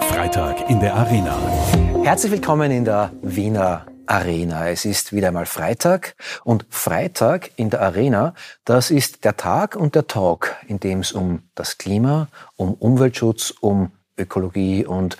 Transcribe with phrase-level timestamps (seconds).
[0.00, 1.38] Freitag in der Arena.
[2.02, 4.68] Herzlich willkommen in der Wiener Arena.
[4.68, 8.34] Es ist wieder einmal Freitag und Freitag in der Arena,
[8.64, 13.54] das ist der Tag und der Talk, in dem es um das Klima, um Umweltschutz,
[13.60, 15.16] um Ökologie und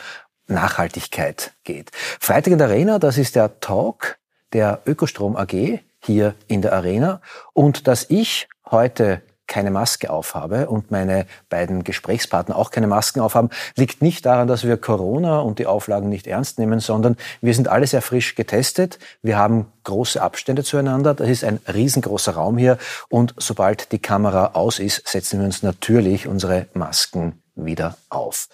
[0.49, 1.91] Nachhaltigkeit geht.
[1.95, 4.19] Freitag in der Arena, das ist der Talk
[4.53, 7.21] der Ökostrom AG hier in der Arena
[7.53, 13.51] und dass ich heute keine Maske aufhabe und meine beiden Gesprächspartner auch keine Masken aufhaben,
[13.77, 17.69] liegt nicht daran, dass wir Corona und die Auflagen nicht ernst nehmen, sondern wir sind
[17.69, 18.99] alle sehr frisch getestet.
[19.23, 21.15] Wir haben große Abstände zueinander.
[21.15, 22.79] Das ist ein riesengroßer Raum hier.
[23.09, 28.49] Und sobald die Kamera aus ist, setzen wir uns natürlich unsere Masken wieder auf.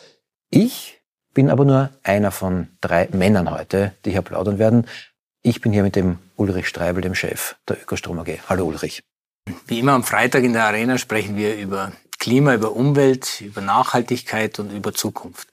[0.50, 1.00] Ich
[1.34, 4.86] bin aber nur einer von drei Männern heute, die hier plaudern werden.
[5.42, 8.38] Ich bin hier mit dem Ulrich Streibel, dem Chef der Ökostrom AG.
[8.48, 9.02] Hallo Ulrich.
[9.66, 14.60] Wie immer am Freitag in der Arena sprechen wir über Klima, über Umwelt, über Nachhaltigkeit
[14.60, 15.48] und über Zukunft.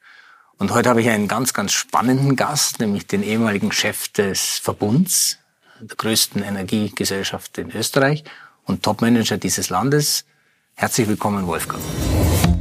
[0.57, 5.39] Und heute habe ich einen ganz, ganz spannenden Gast, nämlich den ehemaligen Chef des Verbunds,
[5.79, 8.23] der größten Energiegesellschaft in Österreich
[8.65, 10.25] und Topmanager dieses Landes.
[10.75, 11.81] Herzlich willkommen, Wolfgang.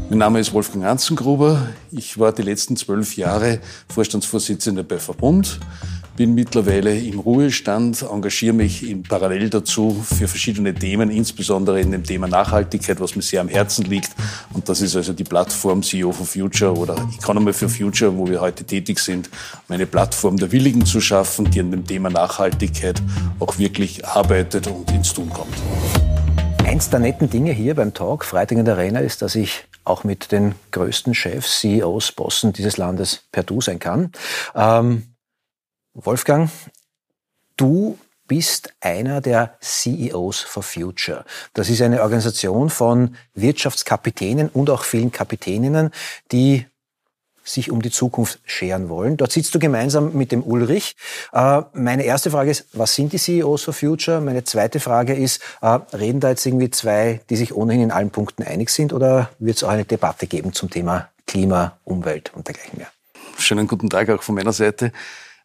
[0.08, 1.68] Mein Name ist Wolfgang Anzengruber.
[1.90, 3.60] Ich war die letzten zwölf Jahre
[3.92, 5.60] Vorstandsvorsitzender bei Verbund
[6.18, 12.02] bin mittlerweile im Ruhestand, engagiere mich in parallel dazu für verschiedene Themen, insbesondere in dem
[12.02, 14.10] Thema Nachhaltigkeit, was mir sehr am Herzen liegt.
[14.52, 18.40] Und das ist also die Plattform CEO for Future oder Economy for Future, wo wir
[18.40, 19.30] heute tätig sind,
[19.68, 23.00] um eine Plattform der Willigen zu schaffen, die an dem Thema Nachhaltigkeit
[23.38, 25.54] auch wirklich arbeitet und ins Tun kommt.
[26.64, 30.02] Eins der netten Dinge hier beim Talk Freitag in der Arena ist, dass ich auch
[30.02, 34.10] mit den größten Chefs, CEOs, Bossen dieses Landes per Du sein kann.
[34.56, 35.04] Ähm,
[36.04, 36.48] Wolfgang,
[37.56, 41.24] du bist einer der CEOs for Future.
[41.54, 45.90] Das ist eine Organisation von Wirtschaftskapitänen und auch vielen Kapitäninnen,
[46.30, 46.66] die
[47.42, 49.16] sich um die Zukunft scheren wollen.
[49.16, 50.94] Dort sitzt du gemeinsam mit dem Ulrich.
[51.32, 54.20] Äh, meine erste Frage ist, was sind die CEOs for Future?
[54.20, 58.10] Meine zweite Frage ist, äh, reden da jetzt irgendwie zwei, die sich ohnehin in allen
[58.10, 62.46] Punkten einig sind oder wird es auch eine Debatte geben zum Thema Klima, Umwelt und
[62.46, 62.88] dergleichen mehr?
[63.38, 64.92] Schönen guten Tag auch von meiner Seite.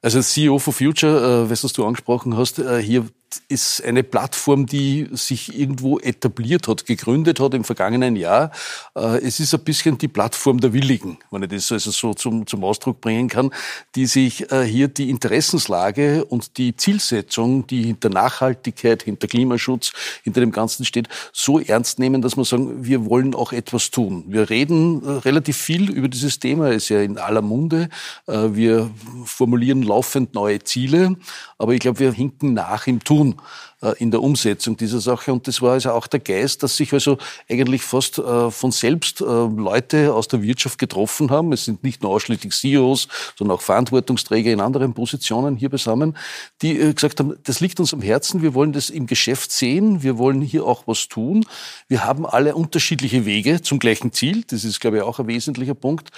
[0.04, 3.06] Also CEO for Future, äh, was du angesprochen hast, äh, hier
[3.48, 8.52] ist eine Plattform, die sich irgendwo etabliert hat, gegründet hat im vergangenen Jahr.
[8.96, 12.48] Äh, es ist ein bisschen die Plattform der Willigen, wenn ich das also so zum,
[12.48, 13.52] zum Ausdruck bringen kann,
[13.96, 20.42] die sich äh, hier die Interessenslage und die Zielsetzung, die hinter Nachhaltigkeit, hinter Klimaschutz, hinter
[20.42, 24.26] dem Ganzen steht, so ernst nehmen, dass wir sagen, wir wollen auch etwas tun.
[24.28, 27.90] Wir reden äh, relativ viel über dieses Thema, ist ja in aller Munde.
[28.26, 28.92] Wir
[29.26, 31.16] formulieren laufend neue Ziele,
[31.58, 33.42] aber ich glaube, wir hinken nach im Tun tun
[33.82, 35.32] äh, in der Umsetzung dieser Sache.
[35.32, 37.18] Und das war also auch der Geist, dass sich also
[37.50, 41.54] eigentlich fast äh, von selbst äh, Leute aus der Wirtschaft getroffen haben.
[41.54, 43.08] Es sind nicht nur ausschließlich CEOs,
[43.38, 46.18] sondern auch Verantwortungsträger in anderen Positionen hier beisammen,
[46.62, 50.18] die gesagt haben, das liegt uns am Herzen, wir wollen das im Geschäft sehen, wir
[50.18, 51.46] wollen hier auch was tun.
[51.88, 54.44] Wir haben alle unterschiedliche Wege zum gleichen Ziel.
[54.48, 56.10] Das ist, glaube ich, auch ein wesentlicher Punkt.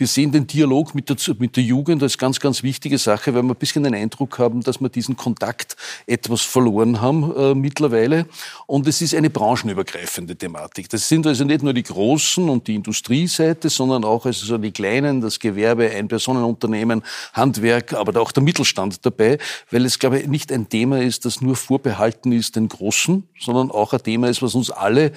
[0.00, 3.42] Wir sehen den Dialog mit der, mit der Jugend als ganz, ganz wichtige Sache, weil
[3.42, 8.24] wir ein bisschen den Eindruck haben, dass wir diesen Kontakt etwas verloren haben äh, mittlerweile.
[8.66, 10.88] Und es ist eine branchenübergreifende Thematik.
[10.88, 14.70] Das sind also nicht nur die Großen und die Industrieseite, sondern auch also so die
[14.70, 17.02] Kleinen, das Gewerbe, Einpersonenunternehmen,
[17.34, 19.36] Handwerk, aber auch der Mittelstand dabei,
[19.70, 23.70] weil es, glaube ich, nicht ein Thema ist, das nur vorbehalten ist den Großen, sondern
[23.70, 25.12] auch ein Thema ist, was uns alle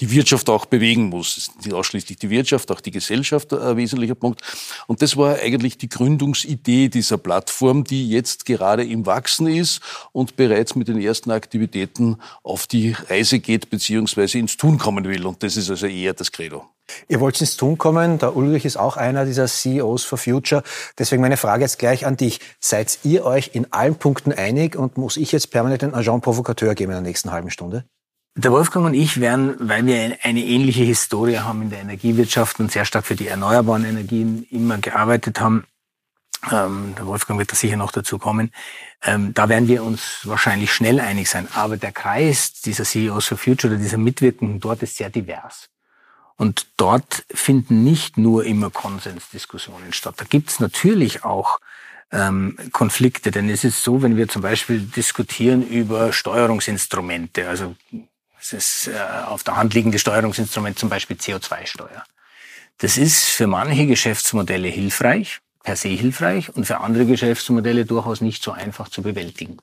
[0.00, 1.36] die Wirtschaft auch bewegen muss.
[1.36, 4.40] Es ist nicht ausschließlich die Wirtschaft, auch die Gesellschaft ein wesentlicher Punkt.
[4.86, 9.80] Und das war eigentlich die Gründungsidee dieser Plattform, die jetzt gerade im Wachsen ist
[10.12, 15.26] und bereits mit den ersten Aktivitäten auf die Reise geht beziehungsweise ins Tun kommen will.
[15.26, 16.64] Und das ist also eher das Credo.
[17.08, 18.18] Ihr wollt ins Tun kommen.
[18.18, 20.62] Der Ulrich ist auch einer dieser CEOs for Future.
[20.98, 22.40] Deswegen meine Frage jetzt gleich an dich.
[22.58, 26.74] Seid ihr euch in allen Punkten einig und muss ich jetzt permanent einen Agent Provocateur
[26.74, 27.84] geben in der nächsten halben Stunde?
[28.42, 32.72] Der Wolfgang und ich werden, weil wir eine ähnliche Historie haben in der Energiewirtschaft und
[32.72, 35.64] sehr stark für die erneuerbaren Energien immer gearbeitet haben,
[36.50, 38.50] ähm, der Wolfgang wird da sicher noch dazu kommen,
[39.02, 41.48] ähm, da werden wir uns wahrscheinlich schnell einig sein.
[41.52, 45.68] Aber der Kreis dieser CEOs for Future oder dieser Mitwirkenden dort ist sehr divers.
[46.36, 50.14] Und dort finden nicht nur immer Konsensdiskussionen statt.
[50.16, 51.60] Da gibt's natürlich auch
[52.10, 53.30] ähm, Konflikte.
[53.30, 57.76] Denn es ist so, wenn wir zum Beispiel diskutieren über Steuerungsinstrumente, also
[58.40, 62.04] es ist äh, auf der Hand liegende Steuerungsinstrument, zum Beispiel CO2-Steuer.
[62.78, 68.42] Das ist für manche Geschäftsmodelle hilfreich, per se hilfreich, und für andere Geschäftsmodelle durchaus nicht
[68.42, 69.58] so einfach zu bewältigen.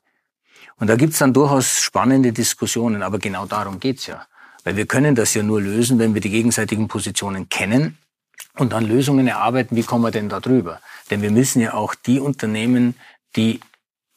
[0.80, 4.28] Und da gibt's dann durchaus spannende Diskussionen, aber genau darum geht's ja.
[4.64, 7.98] Weil wir können das ja nur lösen, wenn wir die gegenseitigen Positionen kennen
[8.56, 10.80] und dann Lösungen erarbeiten, wie kommen wir denn da drüber?
[11.10, 12.96] Denn wir müssen ja auch die Unternehmen,
[13.36, 13.60] die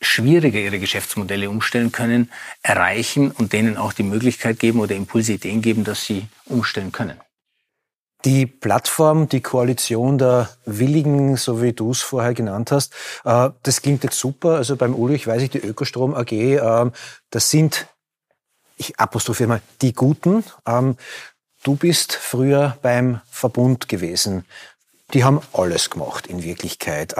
[0.00, 2.30] schwieriger ihre Geschäftsmodelle umstellen können,
[2.62, 7.20] erreichen und denen auch die Möglichkeit geben oder Impulse, Ideen geben, dass sie umstellen können.
[8.24, 12.92] Die Plattform, die Koalition der Willigen, so wie du es vorher genannt hast,
[13.24, 14.56] äh, das klingt jetzt super.
[14.56, 16.90] Also beim Ulrich weiß ich, die Ökostrom AG, äh,
[17.30, 17.86] das sind,
[18.76, 20.44] ich apostrophiere mal, die Guten.
[20.66, 20.96] Ähm,
[21.62, 24.44] du bist früher beim Verbund gewesen.
[25.14, 27.16] Die haben alles gemacht in Wirklichkeit.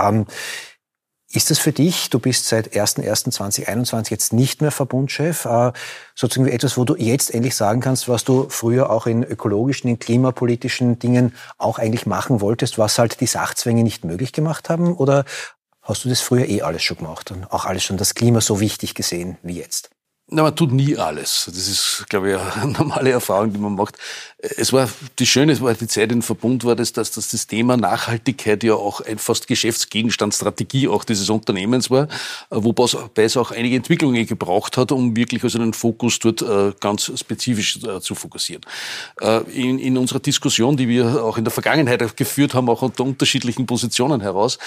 [1.33, 5.71] Ist das für dich, du bist seit 01.01.2021 jetzt nicht mehr Verbundchef, äh,
[6.17, 10.01] sozusagen etwas, wo du jetzt endlich sagen kannst, was du früher auch in ökologischen, in
[10.01, 14.93] klimapolitischen Dingen auch eigentlich machen wolltest, was halt die Sachzwänge nicht möglich gemacht haben?
[14.93, 15.25] Oder
[15.83, 18.59] hast du das früher eh alles schon gemacht und auch alles schon das Klima so
[18.59, 19.91] wichtig gesehen wie jetzt?
[20.33, 21.47] Na, man tut nie alles.
[21.47, 23.99] Das ist, glaube ich, eine normale Erfahrung, die man macht.
[24.39, 24.89] Es war,
[25.19, 29.01] die Schöne, war die Zeit in Verbund war das, dass das Thema Nachhaltigkeit ja auch
[29.01, 32.07] ein fast Geschäftsgegenstand, Strategie auch dieses Unternehmens war,
[32.49, 37.11] wobei es auch einige Entwicklungen gebraucht hat, um wirklich also einen Fokus dort äh, ganz
[37.19, 38.63] spezifisch äh, zu fokussieren.
[39.21, 43.03] Äh, in, in unserer Diskussion, die wir auch in der Vergangenheit geführt haben, auch unter
[43.03, 44.59] unterschiedlichen Positionen heraus,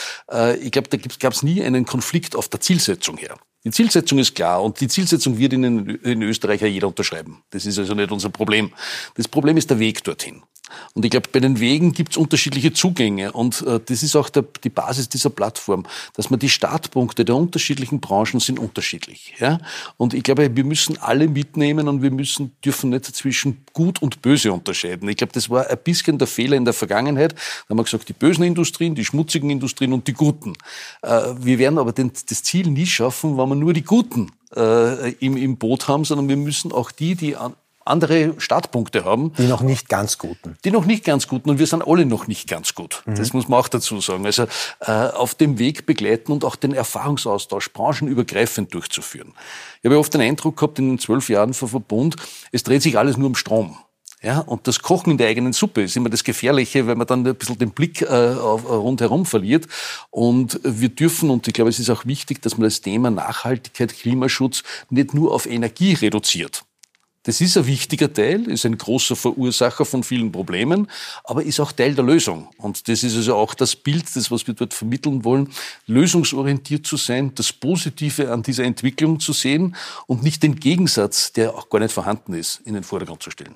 [0.62, 3.38] ich glaube, da gab es nie einen Konflikt auf der Zielsetzung her.
[3.66, 7.44] Die Zielsetzung ist klar und die Zielsetzung wird in, in Österreich ja jeder unterschreiben.
[7.52, 8.74] Das ist also nicht unser Problem.
[9.16, 10.44] Das Problem ist der Weg dorthin.
[10.94, 13.32] Und ich glaube, bei den Wegen gibt es unterschiedliche Zugänge.
[13.32, 15.86] Und äh, das ist auch der, die Basis dieser Plattform,
[16.16, 19.34] dass man die Startpunkte der unterschiedlichen Branchen sind unterschiedlich.
[19.40, 19.60] Ja?
[19.98, 24.22] Und ich glaube, wir müssen alle mitnehmen und wir müssen, dürfen nicht zwischen gut und
[24.22, 25.10] böse unterscheiden.
[25.10, 27.34] Ich glaube, das war ein bisschen der Fehler in der Vergangenheit.
[27.34, 30.54] Da haben wir gesagt, die bösen Industrien, die schmutzigen Industrien und die guten.
[31.02, 35.12] Äh, wir werden aber den, das Ziel nie schaffen, wenn wir nur die guten äh,
[35.14, 37.54] im, im Boot haben, sondern wir müssen auch die, die an,
[37.86, 39.34] andere Startpunkte haben.
[39.38, 40.58] Die noch nicht ganz guten.
[40.64, 43.04] Die noch nicht ganz guten und wir sind alle noch nicht ganz gut.
[43.06, 43.16] Mhm.
[43.16, 44.26] Das muss man auch dazu sagen.
[44.26, 44.48] Also
[44.82, 49.34] äh, auf dem Weg begleiten und auch den Erfahrungsaustausch branchenübergreifend durchzuführen.
[49.82, 52.16] Ich habe oft den Eindruck gehabt in den zwölf Jahren vor Verbund,
[52.52, 53.78] es dreht sich alles nur um Strom.
[54.24, 57.28] Ja, und das Kochen in der eigenen Suppe ist immer das Gefährliche, weil man dann
[57.28, 59.68] ein bisschen den Blick äh, auf, rundherum verliert.
[60.12, 63.94] Und wir dürfen, und ich glaube, es ist auch wichtig, dass man das Thema Nachhaltigkeit,
[63.94, 66.64] Klimaschutz nicht nur auf Energie reduziert.
[67.24, 70.90] Das ist ein wichtiger Teil, ist ein großer Verursacher von vielen Problemen,
[71.24, 72.50] aber ist auch Teil der Lösung.
[72.58, 75.50] Und das ist also auch das Bild, das, was wir dort vermitteln wollen,
[75.88, 79.76] lösungsorientiert zu sein, das Positive an dieser Entwicklung zu sehen
[80.06, 83.56] und nicht den Gegensatz, der auch gar nicht vorhanden ist, in den Vordergrund zu stellen.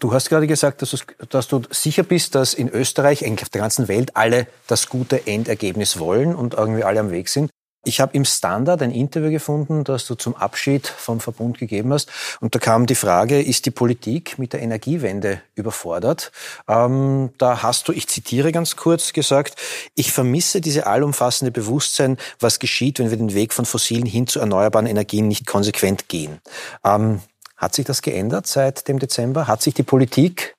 [0.00, 0.96] Du hast gerade gesagt, dass,
[1.30, 5.26] dass, du sicher bist, dass in Österreich, eigentlich auf der ganzen Welt, alle das gute
[5.26, 7.50] Endergebnis wollen und irgendwie alle am Weg sind.
[7.84, 12.10] Ich habe im Standard ein Interview gefunden, das du zum Abschied vom Verbund gegeben hast.
[12.40, 16.32] Und da kam die Frage, ist die Politik mit der Energiewende überfordert?
[16.66, 19.54] Ähm, da hast du, ich zitiere ganz kurz, gesagt,
[19.94, 24.40] ich vermisse diese allumfassende Bewusstsein, was geschieht, wenn wir den Weg von fossilen hin zu
[24.40, 26.40] erneuerbaren Energien nicht konsequent gehen.
[26.84, 27.20] Ähm,
[27.56, 29.46] hat sich das geändert seit dem Dezember?
[29.46, 30.56] Hat sich die Politik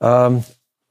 [0.00, 0.44] ähm,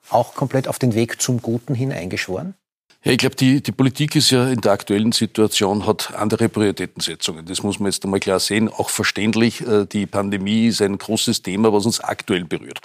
[0.09, 2.53] auch komplett auf den Weg zum Guten hin eingeschworen?
[3.01, 7.45] Ja, ich glaube, die, die Politik ist ja in der aktuellen Situation, hat andere Prioritätensetzungen.
[7.45, 8.67] Das muss man jetzt einmal klar sehen.
[8.67, 12.81] Auch verständlich, äh, die Pandemie ist ein großes Thema, was uns aktuell berührt.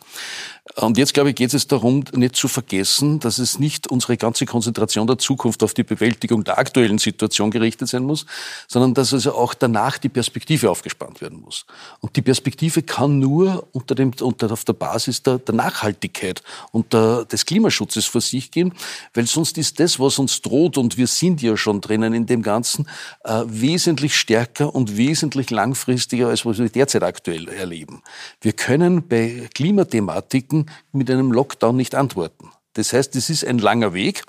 [0.77, 4.47] Und jetzt, glaube ich, geht es darum, nicht zu vergessen, dass es nicht unsere ganze
[4.47, 8.25] Konzentration der Zukunft auf die Bewältigung der aktuellen Situation gerichtet sein muss,
[8.67, 11.67] sondern dass also auch danach die Perspektive aufgespannt werden muss.
[12.01, 16.43] Und die Perspektive kann nur unter dem, unter, auf der Basis der, der Nachhaltigkeit
[16.73, 18.73] und der, des Klimaschutzes vor sich gehen,
[19.13, 22.43] weil sonst ist das, was uns droht, und wir sind ja schon drinnen in dem
[22.43, 22.89] Ganzen,
[23.25, 28.03] äh, wesentlich stärker und wesentlich langfristiger, als was wir derzeit aktuell erleben.
[28.41, 32.51] Wir können bei Klimathematiken Konflikten mit einem Lockdown nicht antworten.
[32.75, 34.25] Das heißt, es ist ein langer Weg,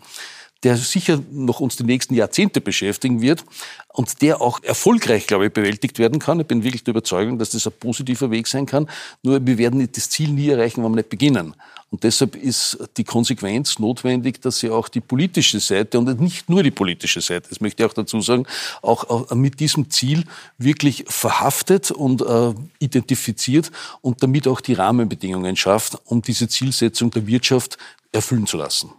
[0.66, 3.46] der sicher noch uns die nächsten Jahrzehnte beschäftigen wird
[3.94, 6.40] und der auch erfolgreich, glaube ich, bewältigt werden kann.
[6.40, 8.90] Ich bin wirklich der Überzeugung, dass das ein positiver Weg sein kann.
[9.22, 11.54] Nur wir werden das Ziel nie erreichen, wenn wir nicht beginnen.
[11.92, 16.64] Und deshalb ist die Konsequenz notwendig, dass sie auch die politische Seite und nicht nur
[16.64, 18.48] die politische Seite, das möchte ich auch dazu sagen,
[18.82, 20.24] auch mit diesem Ziel
[20.58, 27.28] wirklich verhaftet und äh, identifiziert und damit auch die Rahmenbedingungen schafft, um diese Zielsetzung der
[27.28, 27.78] Wirtschaft
[28.12, 28.90] erfüllen zu lassen.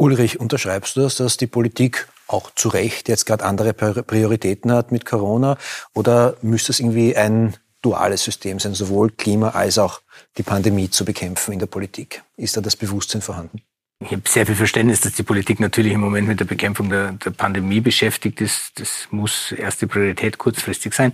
[0.00, 4.92] Ulrich, unterschreibst du das, dass die Politik auch zu Recht jetzt gerade andere Prioritäten hat
[4.92, 5.58] mit Corona?
[5.92, 10.00] Oder müsste es irgendwie ein duales System sein, sowohl Klima als auch
[10.38, 12.22] die Pandemie zu bekämpfen in der Politik?
[12.38, 13.60] Ist da das Bewusstsein vorhanden?
[14.02, 17.12] Ich habe sehr viel Verständnis, dass die Politik natürlich im Moment mit der Bekämpfung der,
[17.12, 18.80] der, Pandemie beschäftigt ist.
[18.80, 21.12] Das muss erste Priorität kurzfristig sein.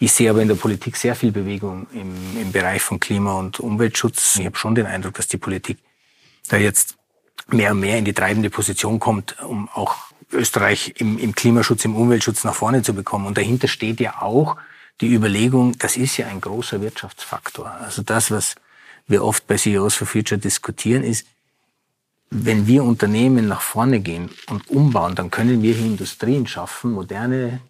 [0.00, 2.12] Ich sehe aber in der Politik sehr viel Bewegung im,
[2.42, 4.40] im Bereich von Klima- und Umweltschutz.
[4.40, 5.78] Ich habe schon den Eindruck, dass die Politik
[6.48, 6.96] da jetzt
[7.48, 9.96] mehr und mehr in die treibende Position kommt, um auch
[10.32, 13.26] Österreich im, im Klimaschutz, im Umweltschutz nach vorne zu bekommen.
[13.26, 14.56] Und dahinter steht ja auch
[15.00, 17.70] die Überlegung, das ist ja ein großer Wirtschaftsfaktor.
[17.70, 18.54] Also das, was
[19.06, 21.26] wir oft bei CEOs for Future diskutieren, ist,
[22.30, 27.60] wenn wir Unternehmen nach vorne gehen und umbauen, dann können wir hier Industrien schaffen, moderne,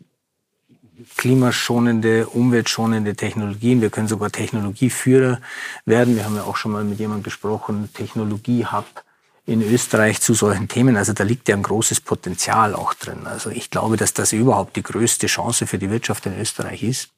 [1.16, 3.80] klimaschonende, umweltschonende Technologien.
[3.80, 5.40] Wir können sogar Technologieführer
[5.84, 6.16] werden.
[6.16, 9.04] Wir haben ja auch schon mal mit jemandem gesprochen, Technologie-Hub
[9.46, 10.96] in Österreich zu solchen Themen.
[10.96, 13.26] Also da liegt ja ein großes Potenzial auch drin.
[13.26, 17.10] Also ich glaube, dass das überhaupt die größte Chance für die Wirtschaft in Österreich ist,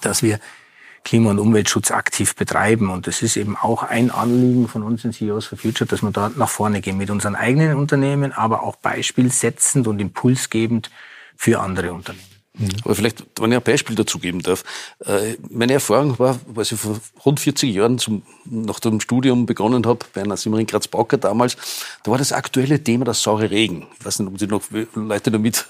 [0.00, 0.38] dass wir
[1.04, 2.90] Klima- und Umweltschutz aktiv betreiben.
[2.90, 6.10] Und das ist eben auch ein Anliegen von uns in CEOs for Future, dass wir
[6.10, 10.90] da nach vorne gehen mit unseren eigenen Unternehmen, aber auch beispielsetzend und impulsgebend
[11.36, 12.31] für andere Unternehmen.
[12.58, 12.68] Mhm.
[12.84, 14.62] Aber vielleicht, wenn ich ein Beispiel dazu geben darf.
[15.06, 19.86] Äh, meine Erfahrung war, als ich vor rund 40 Jahren zum, nach dem Studium begonnen
[19.86, 21.56] habe, bei einer Simmering Graz Bauker damals,
[22.02, 23.86] da war das aktuelle Thema der saure Regen.
[23.98, 24.62] Ich weiß nicht, ob Sie noch
[24.94, 25.64] Leute damit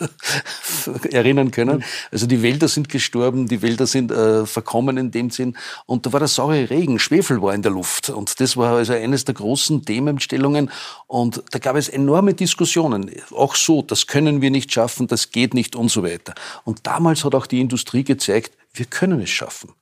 [1.11, 1.85] erinnern können.
[2.11, 5.57] Also die Wälder sind gestorben, die Wälder sind äh, verkommen in dem Sinn.
[5.87, 8.11] Und da war der saure Regen, Schwefel war in der Luft.
[8.11, 10.69] Und das war also eines der großen Themenstellungen.
[11.07, 13.09] Und da gab es enorme Diskussionen.
[13.31, 16.35] Auch so, das können wir nicht schaffen, das geht nicht und so weiter.
[16.65, 19.75] Und und damals hat auch die Industrie gezeigt, wir können es schaffen.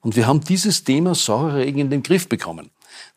[0.00, 2.70] Und wir haben dieses Thema Sauerregen in den Griff bekommen.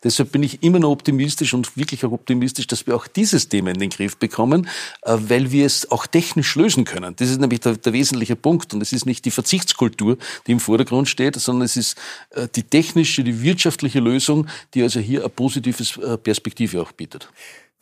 [0.04, 3.70] Deshalb bin ich immer noch optimistisch und wirklich auch optimistisch, dass wir auch dieses Thema
[3.70, 4.68] in den Griff bekommen,
[5.02, 7.16] äh, weil wir es auch technisch lösen können.
[7.16, 8.72] Das ist nämlich der, der wesentliche Punkt.
[8.72, 11.98] Und es ist nicht die Verzichtskultur, die im Vordergrund steht, sondern es ist
[12.30, 17.28] äh, die technische, die wirtschaftliche Lösung, die also hier eine positive äh, Perspektive auch bietet.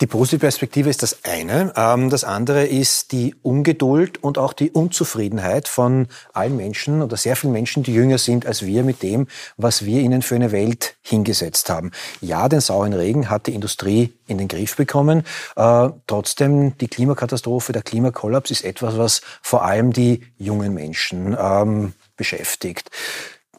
[0.00, 1.72] Die positive Perspektive ist das eine.
[1.76, 7.36] Ähm, das andere ist die Ungeduld und auch die Unzufriedenheit von allen Menschen oder sehr
[7.36, 10.96] vielen Menschen, die jünger sind als wir mit dem, was wir ihnen für eine Welt
[11.00, 11.92] hingesetzt haben.
[12.20, 15.22] Ja, den sauren Regen hat die Industrie in den Griff bekommen.
[15.54, 21.92] Äh, trotzdem, die Klimakatastrophe, der Klimakollaps ist etwas, was vor allem die jungen Menschen ähm,
[22.16, 22.90] beschäftigt.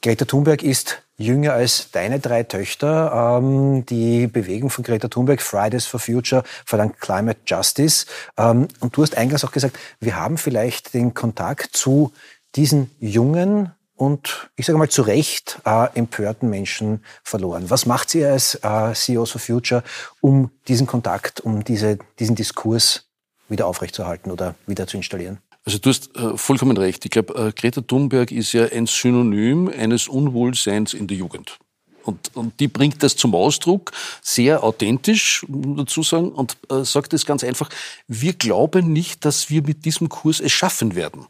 [0.01, 3.39] Greta Thunberg ist jünger als deine drei Töchter.
[3.39, 8.05] Ähm, die Bewegung von Greta Thunberg, Fridays for Future, verlangt Climate Justice.
[8.37, 12.11] Ähm, und du hast eingangs auch gesagt, wir haben vielleicht den Kontakt zu
[12.55, 17.69] diesen jungen und ich sage mal zu Recht äh, empörten Menschen verloren.
[17.69, 19.83] Was macht sie als äh, CEOs for Future,
[20.19, 23.05] um diesen Kontakt, um diese, diesen Diskurs
[23.47, 25.39] wieder aufrechtzuerhalten oder wieder zu installieren?
[25.65, 27.03] Also du hast äh, vollkommen recht.
[27.05, 31.57] Ich glaube, äh, Greta Thunberg ist ja ein Synonym eines Unwohlseins in der Jugend.
[32.03, 33.91] Und, und die bringt das zum Ausdruck,
[34.21, 37.69] sehr authentisch, dazu sagen, und äh, sagt es ganz einfach,
[38.07, 41.25] wir glauben nicht, dass wir mit diesem Kurs es schaffen werden.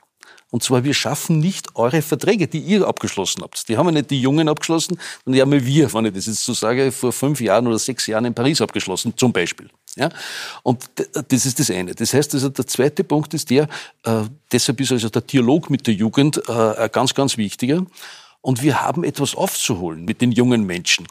[0.56, 3.68] Und zwar, wir schaffen nicht eure Verträge, die ihr abgeschlossen habt.
[3.68, 6.46] Die haben ja nicht die Jungen abgeschlossen, sondern die haben wir, wenn ich das jetzt
[6.46, 9.70] so sage, vor fünf Jahren oder sechs Jahren in Paris abgeschlossen, zum Beispiel.
[9.98, 10.08] Ja?
[10.64, 10.82] Und
[11.12, 11.94] das ist das eine.
[11.94, 13.68] Das heißt also, der zweite Punkt ist der,
[14.04, 17.86] äh, deshalb ist also der Dialog mit der Jugend äh, ganz, ganz wichtiger.
[18.40, 21.06] Und wir haben etwas aufzuholen mit den jungen Menschen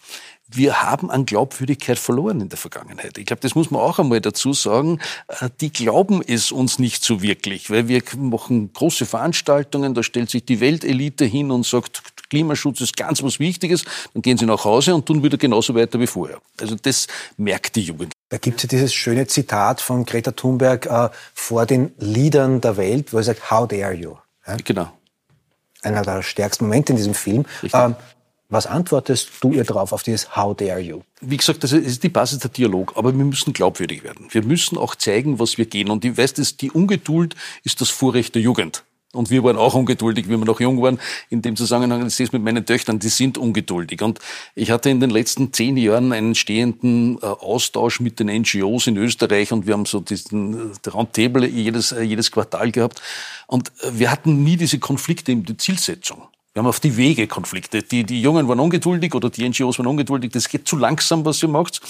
[0.47, 3.19] wir haben an Glaubwürdigkeit verloren in der Vergangenheit.
[3.19, 5.01] Ich glaube, das muss man auch einmal dazu sagen.
[5.29, 10.31] Äh, die glauben es uns nicht so wirklich, weil wir machen große Veranstaltungen, da stellt
[10.31, 14.65] sich die Weltelite hin und sagt, Klimaschutz ist ganz was Wichtiges, dann gehen sie nach
[14.65, 16.41] Hause und tun wieder genauso weiter wie vorher.
[16.61, 18.13] Also das merkt die Jugend.
[18.29, 22.77] Da gibt es ja dieses schöne Zitat von Greta Thunberg äh, vor den Liedern der
[22.77, 24.17] Welt, wo er sagt, How dare you?
[24.47, 24.57] Ja?
[24.65, 24.93] Genau.
[25.83, 27.45] Einer der stärksten Momente in diesem Film.
[27.73, 27.95] Ähm,
[28.49, 31.01] was antwortest du ihr darauf, auf dieses How dare you?
[31.21, 34.29] Wie gesagt, das ist die Basis der Dialog, aber wir müssen glaubwürdig werden.
[34.31, 35.91] Wir müssen auch zeigen, was wir gehen.
[35.91, 38.85] Und ich weiß, dass die Ungeduld ist das Vorrecht der Jugend.
[39.15, 40.99] Und wir waren auch ungeduldig, wie wir noch jung waren.
[41.31, 44.03] In dem Zusammenhang, ich sehe es mit meinen Töchtern, die sind ungeduldig.
[44.03, 44.19] Und
[44.55, 48.97] ich hatte in den letzten zehn Jahren einen stehenden äh, Austausch mit den NGOs in
[48.97, 53.01] Österreich und wir haben so diesen äh, Roundtable jedes, äh, jedes Quartal gehabt.
[53.47, 56.23] Und wir hatten nie diese Konflikte in der Zielsetzung.
[56.55, 57.83] Wir haben auf die Wege Konflikte.
[57.83, 60.31] Die, die Jungen waren ungeduldig oder die NGOs waren ungeduldig.
[60.31, 61.81] Das geht zu langsam, was ihr macht.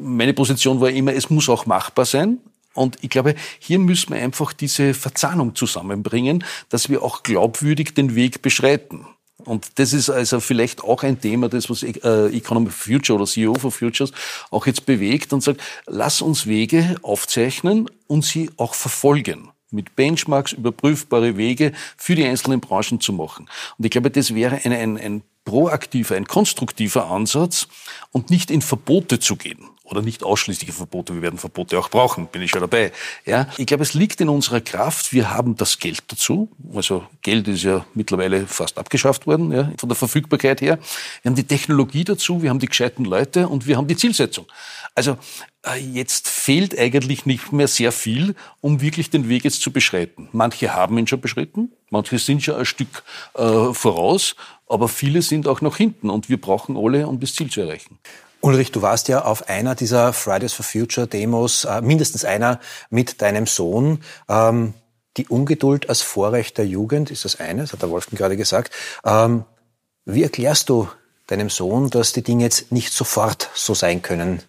[0.00, 2.38] Meine Position war immer, es muss auch machbar sein.
[2.74, 8.16] Und ich glaube, hier müssen wir einfach diese Verzahnung zusammenbringen, dass wir auch glaubwürdig den
[8.16, 9.06] Weg beschreiten.
[9.44, 13.54] Und das ist also vielleicht auch ein Thema, das was äh, Economy Future oder CEO
[13.54, 14.10] for Futures
[14.50, 20.52] auch jetzt bewegt und sagt, lass uns Wege aufzeichnen und sie auch verfolgen mit Benchmarks
[20.52, 23.48] überprüfbare Wege für die einzelnen Branchen zu machen.
[23.76, 27.68] Und ich glaube, das wäre ein, ein, ein proaktiver, ein konstruktiver Ansatz
[28.12, 31.14] und nicht in Verbote zu gehen oder nicht ausschließliche Verbote.
[31.14, 32.92] Wir werden Verbote auch brauchen, bin ich schon dabei.
[33.24, 35.12] Ja, ich glaube, es liegt in unserer Kraft.
[35.12, 36.50] Wir haben das Geld dazu.
[36.74, 40.78] Also Geld ist ja mittlerweile fast abgeschafft worden, ja, von der Verfügbarkeit her.
[41.22, 44.46] Wir haben die Technologie dazu, wir haben die gescheiten Leute und wir haben die Zielsetzung.
[44.94, 45.16] Also
[45.76, 50.28] jetzt fehlt eigentlich nicht mehr sehr viel, um wirklich den Weg jetzt zu beschreiten.
[50.32, 53.02] Manche haben ihn schon beschritten, manche sind schon ein Stück
[53.34, 57.50] äh, voraus, aber viele sind auch noch hinten und wir brauchen alle, um das Ziel
[57.50, 57.98] zu erreichen.
[58.40, 63.20] Ulrich, du warst ja auf einer dieser Fridays for Future Demos, äh, mindestens einer mit
[63.20, 64.00] deinem Sohn.
[64.28, 64.74] Ähm,
[65.16, 68.72] die Ungeduld als Vorrecht der Jugend ist das eine, das hat der Wolfgang gerade gesagt.
[69.04, 69.44] Ähm,
[70.04, 70.88] wie erklärst du
[71.26, 74.42] deinem Sohn, dass die Dinge jetzt nicht sofort so sein können,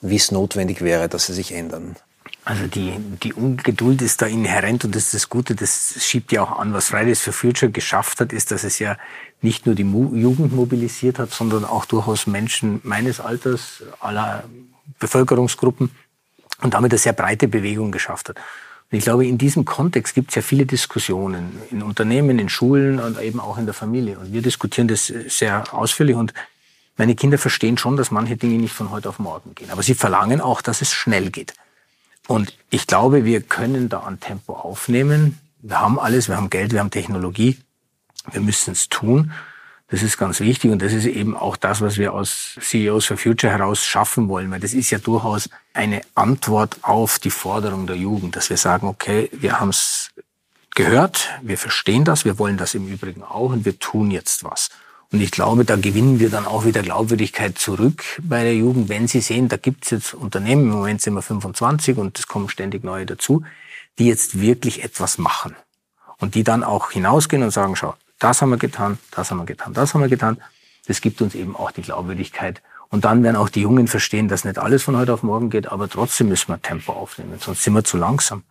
[0.00, 1.96] wie es notwendig wäre, dass sie sich ändern?
[2.44, 6.42] Also die, die Ungeduld ist da inhärent und das ist das Gute, das schiebt ja
[6.42, 6.72] auch an.
[6.72, 8.96] Was Fridays for Future geschafft hat, ist, dass es ja
[9.42, 14.44] nicht nur die Jugend mobilisiert hat, sondern auch durchaus Menschen meines Alters, aller
[14.98, 15.90] Bevölkerungsgruppen
[16.62, 18.36] und damit eine sehr breite Bewegung geschafft hat.
[18.90, 22.98] Und ich glaube, in diesem Kontext gibt es ja viele Diskussionen in Unternehmen, in Schulen
[22.98, 24.18] und eben auch in der Familie.
[24.18, 26.32] Und wir diskutieren das sehr ausführlich und
[26.98, 29.70] meine Kinder verstehen schon, dass manche Dinge nicht von heute auf morgen gehen.
[29.70, 31.54] Aber sie verlangen auch, dass es schnell geht.
[32.26, 35.38] Und ich glaube, wir können da an Tempo aufnehmen.
[35.62, 37.56] Wir haben alles, wir haben Geld, wir haben Technologie.
[38.30, 39.32] Wir müssen es tun.
[39.90, 43.16] Das ist ganz wichtig und das ist eben auch das, was wir aus CEOs for
[43.16, 47.96] Future heraus schaffen wollen, weil das ist ja durchaus eine Antwort auf die Forderung der
[47.96, 50.10] Jugend, dass wir sagen, okay, wir haben es
[50.74, 54.68] gehört, wir verstehen das, wir wollen das im Übrigen auch und wir tun jetzt was.
[55.10, 59.08] Und ich glaube, da gewinnen wir dann auch wieder Glaubwürdigkeit zurück bei der Jugend, wenn
[59.08, 62.50] sie sehen, da gibt es jetzt Unternehmen, im Moment sind wir 25 und es kommen
[62.50, 63.42] ständig neue dazu,
[63.98, 65.56] die jetzt wirklich etwas machen.
[66.18, 69.46] Und die dann auch hinausgehen und sagen, schau, das haben wir getan, das haben wir
[69.46, 70.38] getan, das haben wir getan.
[70.86, 72.60] Das gibt uns eben auch die Glaubwürdigkeit.
[72.90, 75.68] Und dann werden auch die Jungen verstehen, dass nicht alles von heute auf morgen geht,
[75.68, 78.42] aber trotzdem müssen wir Tempo aufnehmen, sonst sind wir zu langsam.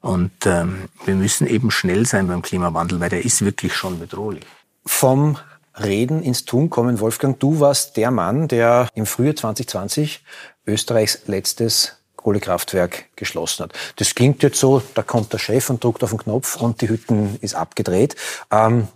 [0.00, 4.44] Und ähm, wir müssen eben schnell sein beim Klimawandel, weil der ist wirklich schon bedrohlich.
[4.84, 5.38] Vom
[5.82, 7.38] Reden ins Tun kommen, Wolfgang.
[7.38, 10.24] Du warst der Mann, der im Frühjahr 2020
[10.66, 13.72] Österreichs letztes Kohlekraftwerk geschlossen hat.
[13.96, 16.88] Das klingt jetzt so, da kommt der Chef und drückt auf den Knopf und die
[16.88, 18.16] Hütten ist abgedreht.
[18.50, 18.88] Ähm,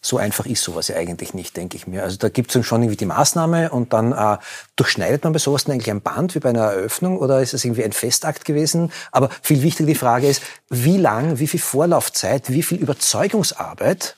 [0.00, 2.04] so einfach ist sowas ja eigentlich nicht, denke ich mir.
[2.04, 4.38] Also da gibt es schon irgendwie die Maßnahme und dann äh,
[4.76, 7.64] durchschneidet man bei sowas dann eigentlich ein Band wie bei einer Eröffnung oder ist es
[7.64, 8.92] irgendwie ein Festakt gewesen?
[9.10, 14.16] Aber viel wichtiger die Frage ist, wie lang, wie viel Vorlaufzeit, wie viel Überzeugungsarbeit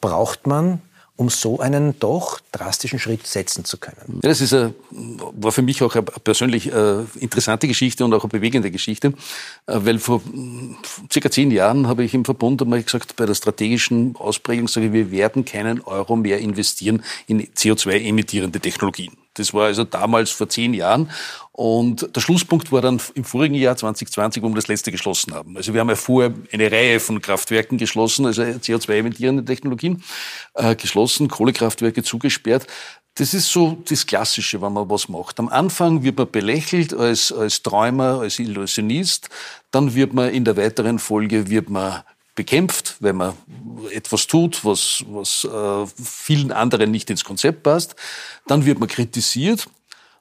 [0.00, 0.80] braucht man,
[1.18, 4.20] um so einen doch drastischen Schritt setzen zu können.
[4.22, 8.22] Ja, das ist a, war für mich auch eine persönlich äh, interessante Geschichte und auch
[8.22, 9.12] eine bewegende Geschichte, äh,
[9.66, 10.22] weil vor
[11.12, 14.92] circa zehn Jahren habe ich im Verbund einmal gesagt, bei der strategischen Ausprägung sage ich,
[14.92, 19.12] wir werden keinen Euro mehr investieren in CO2-emittierende Technologien.
[19.38, 21.10] Das war also damals vor zehn Jahren.
[21.52, 25.56] Und der Schlusspunkt war dann im vorigen Jahr 2020, wo wir das letzte geschlossen haben.
[25.56, 30.02] Also wir haben ja vorher eine Reihe von Kraftwerken geschlossen, also CO2-emittierende Technologien
[30.54, 32.66] äh, geschlossen, Kohlekraftwerke zugesperrt.
[33.14, 35.40] Das ist so das Klassische, wenn man was macht.
[35.40, 39.28] Am Anfang wird man belächelt als, als Träumer, als Illusionist.
[39.72, 42.04] Dann wird man in der weiteren Folge wird man
[42.38, 43.34] bekämpft, wenn man
[43.90, 47.96] etwas tut, was, was äh, vielen anderen nicht ins Konzept passt.
[48.46, 49.68] Dann wird man kritisiert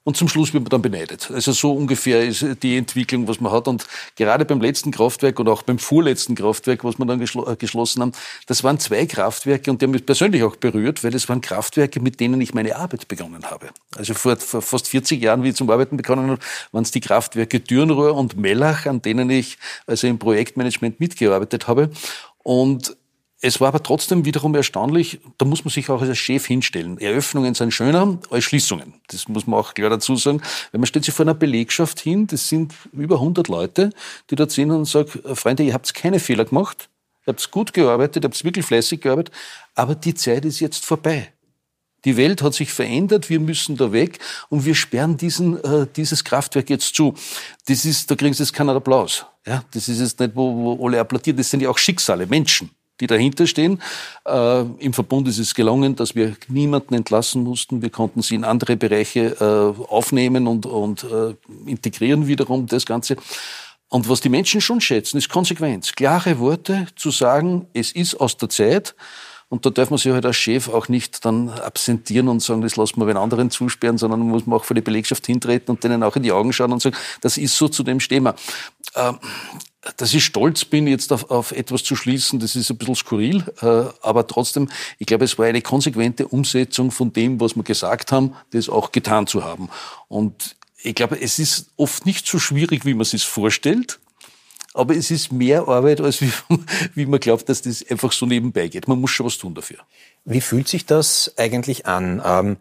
[0.08, 1.30] und zum Schluss wird man dann beneidet.
[1.34, 3.68] Also so ungefähr ist die Entwicklung, was man hat.
[3.68, 7.58] Und gerade beim letzten Kraftwerk und auch beim vorletzten Kraftwerk, was wir dann geschl äh,
[7.58, 8.14] geschlossen haben,
[8.46, 12.00] das waren zwei Kraftwerke und die haben mich persönlich auch berührt, weil das waren Kraftwerke,
[12.00, 13.68] mit denen ich meine Arbeit begonnen habe.
[13.98, 16.42] Also vor, vor fast 40 Jahren, wie ich zum Arbeiten begonnen habe,
[16.72, 21.90] waren es die Kraftwerke Dürnrohr und Mellach, an denen ich also im Projektmanagement mitgearbeitet habe.
[22.44, 22.96] Und
[23.40, 26.98] es war aber trotzdem wiederum erstaunlich, da muss man sich auch als Chef hinstellen.
[26.98, 28.96] Eröffnungen sind schöner als Schließungen.
[29.10, 30.42] Das muss man auch klar dazu sagen.
[30.72, 33.92] Weil man stellt sich vor einer Belegschaft hin, das sind über 100 Leute,
[34.32, 36.90] die dort sind und sagen, Freunde, ihr habt keine Fehler gemacht,
[37.28, 39.36] ihr habt gut gearbeitet, ihr habt wirklich fleißig gearbeitet,
[39.76, 41.32] aber die Zeit ist jetzt vorbei.
[42.06, 44.18] Die Welt hat sich verändert, wir müssen da weg
[44.50, 47.14] und wir sperren diesen, äh, dieses Kraftwerk jetzt zu.
[47.68, 49.26] Das ist, da kriegen Sie jetzt keinen Applaus.
[49.46, 52.72] Ja, das ist jetzt nicht, wo, wo alle applaudieren, das sind ja auch Schicksale, Menschen
[53.00, 53.82] die dahinter stehen.
[54.26, 57.82] Äh, Im Verbund ist es gelungen, dass wir niemanden entlassen mussten.
[57.82, 63.18] Wir konnten sie in andere Bereiche äh, aufnehmen und, und äh, integrieren wiederum das Ganze.
[63.90, 65.94] Und was die Menschen schon schätzen, ist Konsequenz.
[65.94, 68.96] Klare Worte zu sagen, es ist aus der Zeit.
[69.50, 72.76] Und da darf man sich halt als Chef auch nicht dann absentieren und sagen, das
[72.76, 76.04] lassen wir den anderen zusperren, sondern muss man auch vor die Belegschaft hintreten und denen
[76.04, 78.30] auch in die Augen schauen und sagen, das ist so, zu dem stehen.
[78.96, 79.20] Ähm,
[79.96, 83.46] dass ich stolz bin, jetzt auf, auf etwas zu schließen, das ist ein bisschen skurril,
[83.62, 88.12] äh, aber trotzdem, ich glaube, es war eine konsequente Umsetzung von dem, was wir gesagt
[88.12, 89.70] haben, das auch getan zu haben.
[90.10, 94.00] Und ich glaube, es ist oft nicht so schwierig, wie man es sich vorstellt,
[94.78, 96.32] aber es ist mehr Arbeit, als wie,
[96.96, 98.88] wie man glaubt, dass das einfach so nebenbei geht.
[98.88, 99.80] Man muss schon was tun dafür.
[100.26, 102.22] Wie fühlt sich das eigentlich an?
[102.24, 102.58] Ähm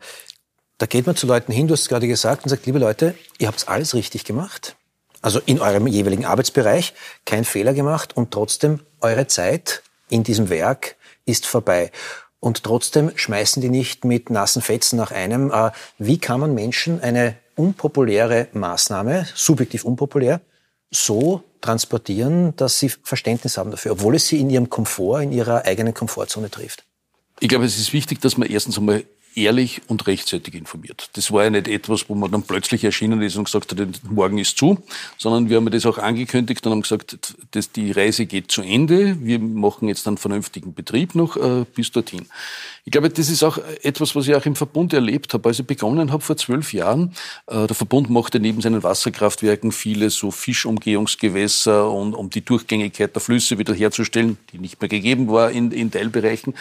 [0.79, 3.15] Da geht man zu Leuten hin, du hast es gerade gesagt, und sagt, liebe Leute,
[3.39, 4.77] ihr habt alles richtig gemacht.
[5.23, 6.93] Also in eurem jeweiligen Arbeitsbereich
[7.25, 11.91] kein Fehler gemacht und trotzdem eure Zeit in diesem Werk ist vorbei.
[12.41, 15.51] Und trotzdem schmeißen die nicht mit nassen Fetzen nach einem.
[15.51, 20.41] Äh, wie kann man Menschen eine unpopuläre Maßnahme, subjektiv unpopulär,
[20.91, 25.65] so transportieren, dass sie Verständnis haben dafür, obwohl es sie in ihrem Komfort, in ihrer
[25.65, 26.85] eigenen Komfortzone trifft?
[27.41, 29.05] Ich glaube, es ist wichtig, dass man erstens einmal
[29.37, 31.11] ehrlich und rechtzeitig informiert.
[31.13, 34.39] Das war ja nicht etwas, wo man dann plötzlich erschienen ist und gesagt hat, morgen
[34.39, 34.83] ist zu,
[35.19, 39.19] sondern wir haben das auch angekündigt und haben gesagt, dass die Reise geht zu Ende.
[39.21, 42.27] Wir machen jetzt einen vernünftigen Betrieb noch äh, bis dorthin.
[42.85, 45.49] Ich glaube, das ist auch etwas, was ich auch im Verbund erlebt habe.
[45.49, 47.13] Als ich begonnen habe vor zwölf Jahren,
[47.47, 53.21] äh, der Verbund machte neben seinen Wasserkraftwerken viele so Fischumgehungsgewässer und um die Durchgängigkeit der
[53.21, 56.55] Flüsse wieder herzustellen, die nicht mehr gegeben war in, in Teilbereichen.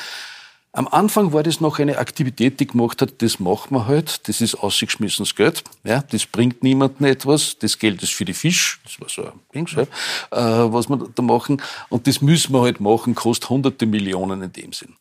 [0.76, 4.42] Am Anfang war das noch eine Aktivität, die gemacht hat, das machen wir halt, das
[4.42, 9.00] ist ausgeschmissenes Geld, ja, das bringt niemandem etwas, das Geld ist für die Fisch, das
[9.00, 12.82] war so ein Ding, ja, äh, was wir da machen, und das müssen wir halt
[12.82, 14.98] machen, kostet hunderte Millionen in dem Sinn.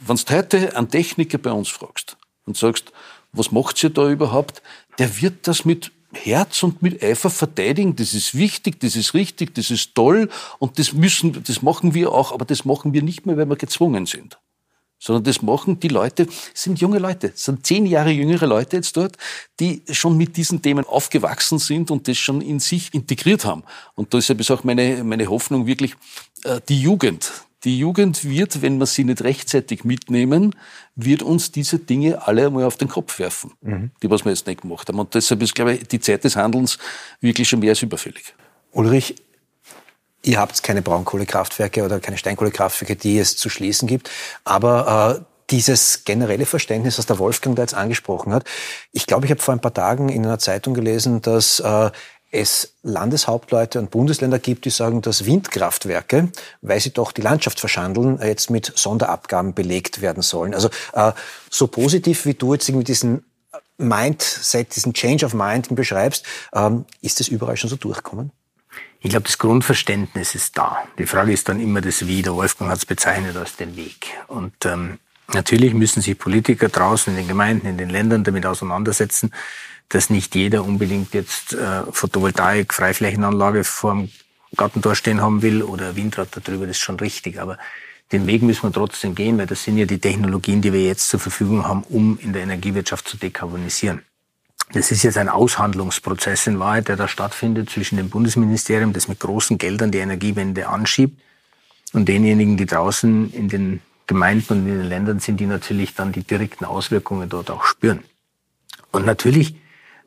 [0.00, 2.90] Wenn du heute einen Techniker bei uns fragst und sagst,
[3.30, 4.60] was macht ihr da überhaupt,
[4.98, 7.94] der wird das mit Herz und mit Eifer verteidigen.
[7.94, 12.10] Das ist wichtig, das ist richtig, das ist toll und das müssen, das machen wir
[12.10, 14.36] auch, aber das machen wir nicht mehr, weil wir gezwungen sind
[15.06, 19.16] sondern das machen die Leute, sind junge Leute, sind zehn Jahre jüngere Leute jetzt dort,
[19.60, 23.62] die schon mit diesen Themen aufgewachsen sind und das schon in sich integriert haben.
[23.94, 25.94] Und deshalb ist auch meine, meine Hoffnung wirklich,
[26.42, 27.30] äh, die Jugend,
[27.62, 30.56] die Jugend wird, wenn wir sie nicht rechtzeitig mitnehmen,
[30.96, 33.92] wird uns diese Dinge alle einmal auf den Kopf werfen, mhm.
[34.02, 34.98] die was wir jetzt nicht gemacht haben.
[34.98, 36.78] Und deshalb ist, glaube ich, die Zeit des Handelns
[37.20, 38.34] wirklich schon mehr als überfällig.
[38.72, 39.14] Ulrich,
[40.26, 44.10] Ihr habt keine Braunkohlekraftwerke oder keine Steinkohlekraftwerke, die es zu schließen gibt.
[44.42, 48.44] Aber äh, dieses generelle Verständnis, was der Wolfgang da jetzt angesprochen hat.
[48.90, 51.92] Ich glaube, ich habe vor ein paar Tagen in einer Zeitung gelesen, dass äh,
[52.32, 58.18] es Landeshauptleute und Bundesländer gibt, die sagen, dass Windkraftwerke, weil sie doch die Landschaft verschandeln,
[58.20, 60.54] jetzt mit Sonderabgaben belegt werden sollen.
[60.54, 61.12] Also äh,
[61.48, 63.24] so positiv, wie du jetzt irgendwie diesen
[63.78, 68.32] Mindset, diesen Change of Mind beschreibst, ähm, ist das überall schon so durchkommen?
[69.00, 70.84] Ich glaube, das Grundverständnis ist da.
[70.98, 72.22] Die Frage ist dann immer das Wie.
[72.22, 74.08] Der Wolfgang hat es bezeichnet als den Weg.
[74.26, 74.98] Und ähm,
[75.32, 79.32] natürlich müssen sich Politiker draußen in den Gemeinden, in den Ländern damit auseinandersetzen,
[79.88, 84.10] dass nicht jeder unbedingt jetzt äh, Photovoltaik, Freiflächenanlage vor dem
[84.56, 87.40] Gartentor stehen haben will oder Windrad darüber, das ist schon richtig.
[87.40, 87.58] Aber
[88.12, 91.08] den Weg müssen wir trotzdem gehen, weil das sind ja die Technologien, die wir jetzt
[91.08, 94.02] zur Verfügung haben, um in der Energiewirtschaft zu dekarbonisieren.
[94.72, 99.20] Das ist jetzt ein Aushandlungsprozess in Wahrheit, der da stattfindet zwischen dem Bundesministerium, das mit
[99.20, 101.20] großen Geldern die Energiewende anschiebt,
[101.92, 106.12] und denjenigen, die draußen in den Gemeinden und in den Ländern sind, die natürlich dann
[106.12, 108.02] die direkten Auswirkungen dort auch spüren.
[108.92, 109.56] Und natürlich,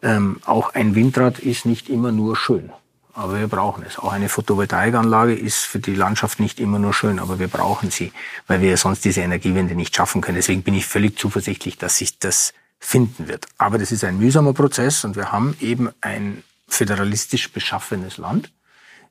[0.02, 2.72] ähm, auch ein Windrad ist nicht immer nur schön,
[3.14, 3.98] aber wir brauchen es.
[3.98, 8.14] Auch eine Photovoltaikanlage ist für die Landschaft nicht immer nur schön, aber wir brauchen sie,
[8.48, 10.38] weil wir sonst diese Energiewende nicht schaffen können.
[10.38, 13.46] Deswegen bin ich völlig zuversichtlich, dass sich das finden wird.
[13.58, 18.52] Aber das ist ein mühsamer Prozess und wir haben eben ein föderalistisch beschaffenes Land,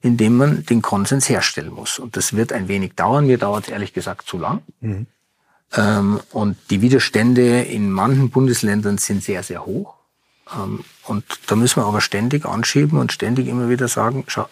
[0.00, 1.98] in dem man den Konsens herstellen muss.
[1.98, 3.26] Und das wird ein wenig dauern.
[3.26, 4.62] Mir dauert es ehrlich gesagt zu lang.
[4.80, 5.06] Mhm.
[5.76, 9.94] Ähm, und die Widerstände in manchen Bundesländern sind sehr, sehr hoch.
[10.56, 14.48] Ähm, und da müssen wir aber ständig anschieben und ständig immer wieder sagen, schau,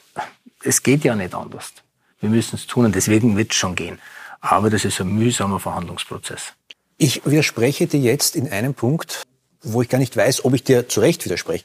[0.63, 1.73] es geht ja nicht anders.
[2.21, 3.99] Wir müssen es tun und deswegen wird es schon gehen.
[4.41, 6.53] Aber das ist ein mühsamer Verhandlungsprozess.
[6.99, 9.23] Ich widerspreche dir jetzt in einem Punkt,
[9.63, 11.65] wo ich gar nicht weiß, ob ich dir zu Recht widerspreche.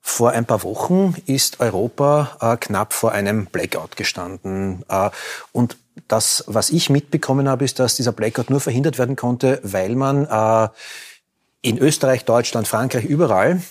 [0.00, 4.84] Vor ein paar Wochen ist Europa äh, knapp vor einem Blackout gestanden.
[4.88, 5.10] Äh,
[5.52, 5.76] und
[6.08, 10.26] das, was ich mitbekommen habe, ist, dass dieser Blackout nur verhindert werden konnte, weil man
[10.26, 10.68] äh,
[11.62, 13.62] in Österreich, Deutschland, Frankreich, überall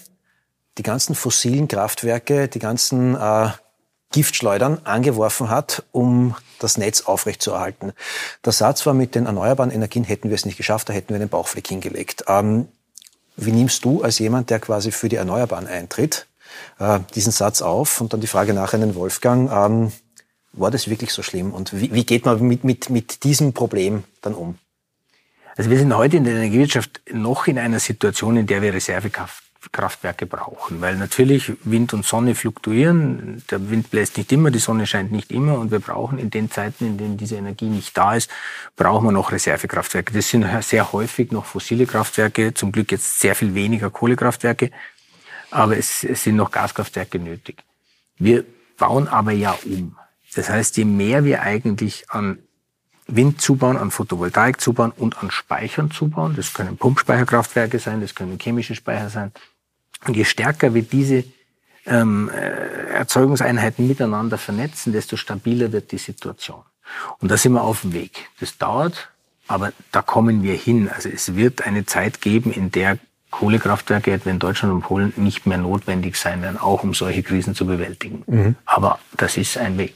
[0.77, 3.49] die ganzen fossilen Kraftwerke, die ganzen äh,
[4.11, 7.93] Giftschleudern angeworfen hat, um das Netz aufrechtzuerhalten.
[8.45, 11.19] Der Satz war, mit den erneuerbaren Energien hätten wir es nicht geschafft, da hätten wir
[11.19, 12.25] den Bauchfleck hingelegt.
[12.27, 12.67] Ähm,
[13.37, 16.27] wie nimmst du als jemand, der quasi für die Erneuerbaren eintritt,
[16.79, 18.01] äh, diesen Satz auf?
[18.01, 19.91] Und dann die Frage nachher an den Wolfgang, ähm,
[20.53, 21.53] war das wirklich so schlimm?
[21.53, 24.57] Und wie, wie geht man mit, mit, mit diesem Problem dann um?
[25.55, 29.43] Also wir sind heute in der Energiewirtschaft noch in einer Situation, in der wir Reservekraft
[29.69, 33.43] Kraftwerke brauchen, weil natürlich Wind und Sonne fluktuieren.
[33.51, 36.49] Der Wind bläst nicht immer, die Sonne scheint nicht immer und wir brauchen in den
[36.49, 38.29] Zeiten, in denen diese Energie nicht da ist,
[38.75, 40.13] brauchen wir noch Reservekraftwerke.
[40.13, 44.71] Das sind sehr häufig noch fossile Kraftwerke, zum Glück jetzt sehr viel weniger Kohlekraftwerke,
[45.51, 47.63] aber es, es sind noch Gaskraftwerke nötig.
[48.17, 48.45] Wir
[48.77, 49.95] bauen aber ja um.
[50.33, 52.39] Das heißt, je mehr wir eigentlich an
[53.07, 56.35] Wind zubauen, an Photovoltaik zubauen und an Speichern zubauen.
[56.35, 59.31] Das können Pumpspeicherkraftwerke sein, das können chemische Speicher sein.
[60.07, 61.23] Und je stärker wir diese
[61.85, 66.61] ähm, äh, Erzeugungseinheiten miteinander vernetzen, desto stabiler wird die Situation.
[67.19, 68.29] Und da sind wir auf dem Weg.
[68.39, 69.09] Das dauert,
[69.47, 70.89] aber da kommen wir hin.
[70.89, 72.97] Also es wird eine Zeit geben, in der
[73.31, 77.55] Kohlekraftwerke etwa in Deutschland und Polen nicht mehr notwendig sein werden, auch um solche Krisen
[77.55, 78.23] zu bewältigen.
[78.27, 78.55] Mhm.
[78.65, 79.93] Aber das ist ein Weg.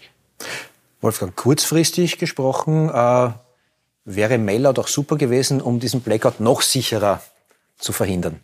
[1.01, 3.29] Wolfgang, kurzfristig gesprochen, äh,
[4.05, 7.21] wäre Mellout auch super gewesen, um diesen Blackout noch sicherer
[7.77, 8.39] zu verhindern.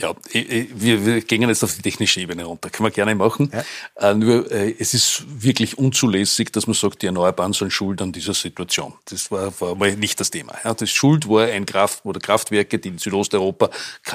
[0.00, 2.70] Ja, wir, wir gehen jetzt auf die technische Ebene runter.
[2.70, 3.50] Können wir gerne machen.
[3.52, 4.10] Ja.
[4.10, 8.12] Äh, nur äh, es ist wirklich unzulässig, dass man sagt, die Erneuerbaren sollen schuld an
[8.12, 8.92] dieser Situation.
[9.06, 10.54] Das war, war mal nicht das Thema.
[10.62, 13.70] Ja, das Schuld war ein Kraft oder Kraftwerke, die in Südosteuropa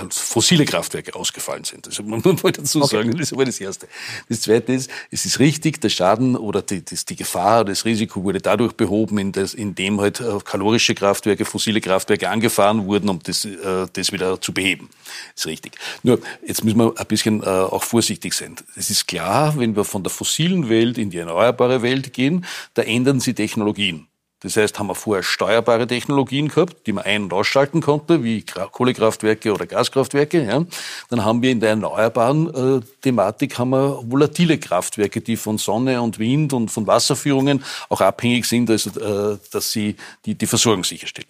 [0.10, 1.86] fossile Kraftwerke ausgefallen sind.
[1.86, 2.96] Also man muss dazu okay.
[2.96, 3.90] sagen, das war das Erste.
[4.30, 8.24] Das Zweite ist, es ist richtig, der Schaden oder die, das, die Gefahr, das Risiko
[8.24, 13.20] wurde dadurch behoben, in das, indem halt äh, kalorische Kraftwerke, fossile Kraftwerke angefahren wurden, um
[13.22, 14.90] das, äh, das wieder zu beheben.
[15.36, 15.73] Das ist richtig.
[16.04, 18.56] Nur, jetzt müssen wir ein bisschen äh, auch vorsichtig sein.
[18.76, 22.82] Es ist klar, wenn wir von der fossilen Welt in die erneuerbare Welt gehen, da
[22.82, 24.08] ändern sich Technologien.
[24.44, 28.44] Das heißt, haben wir vorher steuerbare Technologien gehabt, die man ein- und ausschalten konnte, wie
[28.44, 30.44] Kohlekraftwerke oder Gaskraftwerke.
[30.44, 30.66] Ja.
[31.10, 36.02] Dann haben wir in der erneuerbaren äh, Thematik haben wir volatile Kraftwerke, die von Sonne
[36.02, 40.84] und Wind und von Wasserführungen auch abhängig sind, also, äh, dass sie die, die Versorgung
[40.84, 41.30] sicherstellen.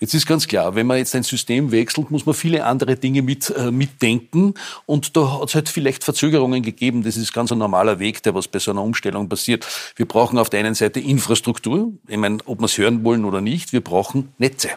[0.00, 3.22] Jetzt ist ganz klar, wenn man jetzt ein System wechselt, muss man viele andere Dinge
[3.22, 4.54] mit, äh, mitdenken.
[4.86, 7.02] Und da hat es halt vielleicht Verzögerungen gegeben.
[7.02, 9.66] Das ist ganz ein normaler Weg, der was bei so einer Umstellung passiert.
[9.96, 11.92] Wir brauchen auf der einen Seite Infrastruktur.
[12.06, 14.70] Ich meine, ob wir es hören wollen oder nicht, wir brauchen Netze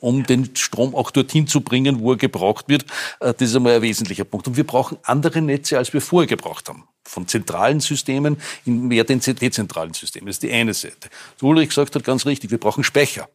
[0.00, 2.84] um den Strom auch dorthin zu bringen, wo er gebraucht wird.
[3.20, 4.48] Äh, das ist einmal ein wesentlicher Punkt.
[4.48, 6.84] Und wir brauchen andere Netze, als wir vorher gebraucht haben.
[7.04, 10.26] Von zentralen Systemen in mehr den dezentralen Systemen.
[10.26, 11.08] Das ist die eine Seite.
[11.36, 13.28] So Ulrich gesagt hat ganz richtig, wir brauchen Speicher.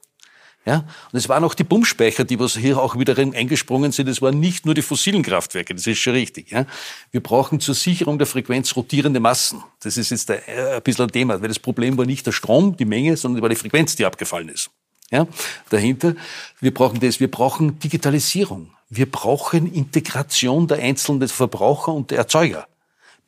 [0.66, 0.86] Ja?
[1.12, 4.10] Und es waren auch die Pumpspeicher, die was hier auch wieder eingesprungen sind.
[4.10, 6.52] Es waren nicht nur die fossilen Kraftwerke, das ist schon richtig.
[6.52, 6.66] Ja?
[7.12, 9.64] Wir brauchen zur Sicherung der Frequenz rotierende Massen.
[9.82, 12.86] Das ist jetzt ein bisschen ein Thema, weil das Problem war nicht der Strom, die
[12.86, 14.70] Menge, sondern war die Frequenz, die abgefallen ist.
[15.12, 15.28] Ja?
[15.70, 16.16] Dahinter,
[16.60, 18.72] wir brauchen das, wir brauchen Digitalisierung.
[18.90, 22.68] Wir brauchen Integration der einzelnen Verbraucher und der Erzeuger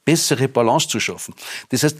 [0.08, 1.34] bessere Balance zu schaffen.
[1.68, 1.98] Das heißt,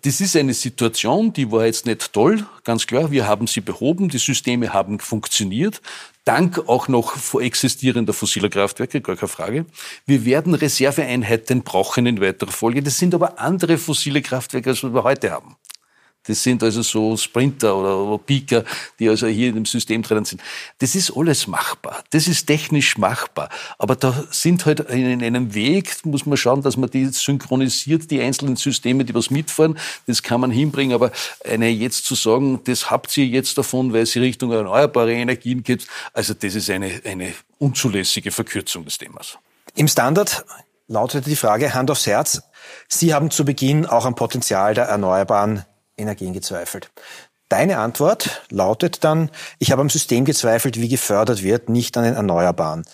[0.00, 3.10] das ist eine Situation, die war jetzt nicht toll, ganz klar.
[3.10, 5.82] Wir haben sie behoben, die Systeme haben funktioniert.
[6.24, 9.66] Dank auch noch existierender fossiler Kraftwerke, gar keine Frage.
[10.06, 12.82] Wir werden Reserveeinheiten brauchen in weiterer Folge.
[12.82, 15.56] Das sind aber andere fossile Kraftwerke, als wir heute haben.
[16.24, 18.64] Das sind also so Sprinter oder Peaker,
[18.98, 20.42] die also hier in dem System drinnen sind.
[20.78, 22.04] Das ist alles machbar.
[22.10, 23.48] Das ist technisch machbar.
[23.78, 28.20] Aber da sind halt in einem Weg, muss man schauen, dass man die synchronisiert, die
[28.20, 29.78] einzelnen Systeme, die was mitfahren.
[30.06, 30.94] Das kann man hinbringen.
[30.94, 31.10] Aber
[31.48, 35.86] eine jetzt zu sagen, das habt ihr jetzt davon, weil es Richtung erneuerbare Energien geht,
[36.12, 39.38] also das ist eine, eine unzulässige Verkürzung des Themas.
[39.74, 40.44] Im Standard
[40.88, 42.42] lautet die Frage, Hand aufs Herz,
[42.88, 45.64] Sie haben zu Beginn auch am Potenzial der erneuerbaren
[46.00, 46.90] Energien gezweifelt.
[47.48, 52.14] Deine Antwort lautet dann, ich habe am System gezweifelt, wie gefördert wird, nicht an den
[52.14, 52.84] Erneuerbaren.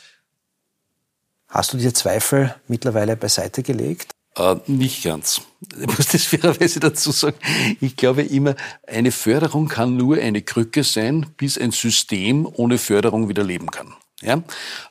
[1.48, 4.12] Hast du diese Zweifel mittlerweile beiseite gelegt?
[4.36, 5.42] Äh, nicht ganz.
[5.78, 7.36] Ich muss das fairerweise dazu sagen.
[7.80, 8.54] Ich glaube immer,
[8.86, 13.94] eine Förderung kann nur eine Krücke sein, bis ein System ohne Förderung wieder leben kann.
[14.22, 14.42] Ja?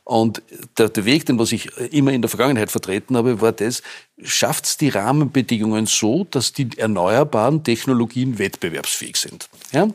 [0.03, 0.41] Und
[0.77, 3.81] der, der Weg, den was ich immer in der Vergangenheit vertreten habe, war das,
[4.23, 9.49] schafft es die Rahmenbedingungen so, dass die erneuerbaren Technologien wettbewerbsfähig sind.
[9.71, 9.87] Ja?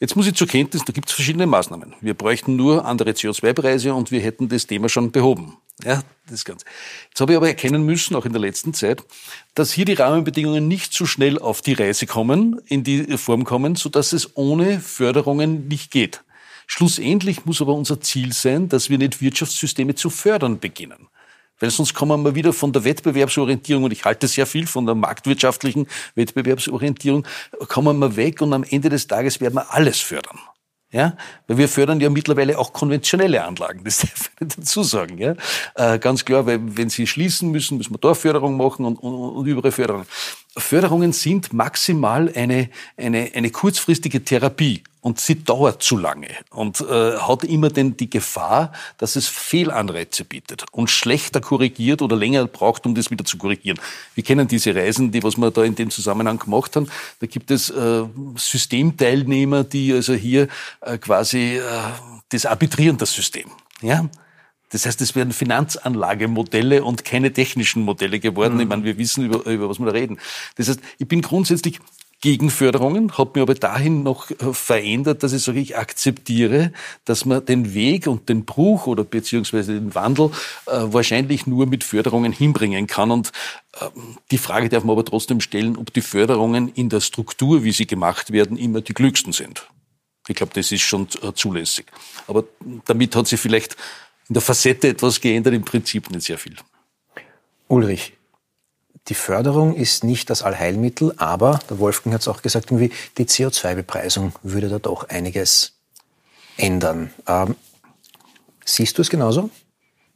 [0.00, 1.96] Jetzt muss ich zur Kenntnis, da gibt es verschiedene Maßnahmen.
[2.00, 5.56] Wir bräuchten nur andere CO2-Preise und wir hätten das Thema schon behoben.
[5.84, 6.66] Ja, das Ganze.
[7.08, 9.02] Jetzt habe ich aber erkennen müssen, auch in der letzten Zeit,
[9.54, 13.76] dass hier die Rahmenbedingungen nicht so schnell auf die Reise kommen, in die Form kommen,
[13.76, 16.22] so dass es ohne Förderungen nicht geht.
[16.70, 21.08] Schlussendlich muss aber unser Ziel sein, dass wir nicht Wirtschaftssysteme zu fördern beginnen.
[21.58, 24.94] Weil sonst kommen wir wieder von der Wettbewerbsorientierung, und ich halte sehr viel von der
[24.94, 27.26] marktwirtschaftlichen Wettbewerbsorientierung,
[27.68, 30.38] kommen wir weg und am Ende des Tages werden wir alles fördern.
[30.90, 35.18] Ja, weil wir fördern ja mittlerweile auch konventionelle Anlagen, das darf ich dazu sagen.
[35.18, 35.34] Ja,
[35.74, 39.14] äh, ganz klar, weil wenn sie schließen müssen, müssen wir da Förderung machen und, und,
[39.14, 40.06] und überall Förderung.
[40.58, 47.16] Förderungen sind maximal eine, eine, eine kurzfristige Therapie und sie dauert zu lange und äh,
[47.16, 52.84] hat immer denn die Gefahr, dass es Fehlanreize bietet und schlechter korrigiert oder länger braucht,
[52.84, 53.78] um das wieder zu korrigieren.
[54.14, 56.88] Wir kennen diese Reisen, die was wir da in dem Zusammenhang gemacht haben.
[57.20, 58.04] Da gibt es äh,
[58.36, 60.48] Systemteilnehmer, die also hier
[60.80, 61.62] äh, quasi äh,
[62.30, 63.50] das arbitrieren das System.
[63.80, 64.08] Ja,
[64.70, 68.54] das heißt, es werden Finanzanlagemodelle und keine technischen Modelle geworden.
[68.54, 68.60] Mhm.
[68.60, 70.18] Ich meine, wir wissen, über, über was wir da reden.
[70.56, 71.80] Das heißt, ich bin grundsätzlich
[72.20, 76.72] gegen Förderungen, habe mir aber dahin noch äh, verändert, dass ich sage, ich akzeptiere,
[77.04, 80.30] dass man den Weg und den Bruch oder beziehungsweise den Wandel
[80.66, 83.12] äh, wahrscheinlich nur mit Förderungen hinbringen kann.
[83.12, 83.30] Und
[83.80, 83.86] äh,
[84.32, 87.86] die Frage darf man aber trotzdem stellen, ob die Förderungen in der Struktur, wie sie
[87.86, 89.68] gemacht werden, immer die klügsten sind.
[90.26, 91.86] Ich glaube, das ist schon äh, zulässig.
[92.26, 92.44] Aber
[92.86, 93.76] damit hat sich vielleicht
[94.28, 96.56] in der Facette etwas geändert, im Prinzip nicht sehr viel.
[97.68, 98.14] Ulrich,
[99.08, 103.24] die Förderung ist nicht das Allheilmittel, aber, der Wolfgang hat es auch gesagt, irgendwie die
[103.24, 105.78] CO2-Bepreisung würde da doch einiges
[106.56, 107.10] ändern.
[107.26, 107.56] Ähm,
[108.64, 109.50] siehst du es genauso?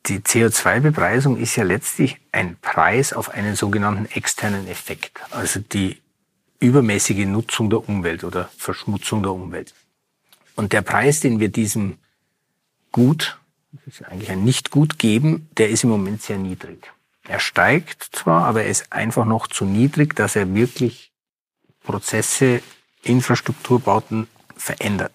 [0.07, 6.03] Die CO2-Bepreisung ist ja letztlich ein Preis auf einen sogenannten externen Effekt, also die
[6.61, 9.75] übermäßige Nutzung der Umwelt oder Verschmutzung der Umwelt.
[10.55, 11.99] Und der Preis, den wir diesem
[12.91, 13.39] Gut,
[13.87, 16.93] ist eigentlich ein Nicht-Gut geben, der ist im Moment sehr niedrig.
[17.27, 21.13] Er steigt zwar, aber er ist einfach noch zu niedrig, dass er wirklich
[21.83, 22.63] Prozesse,
[23.03, 25.13] Infrastrukturbauten verändert.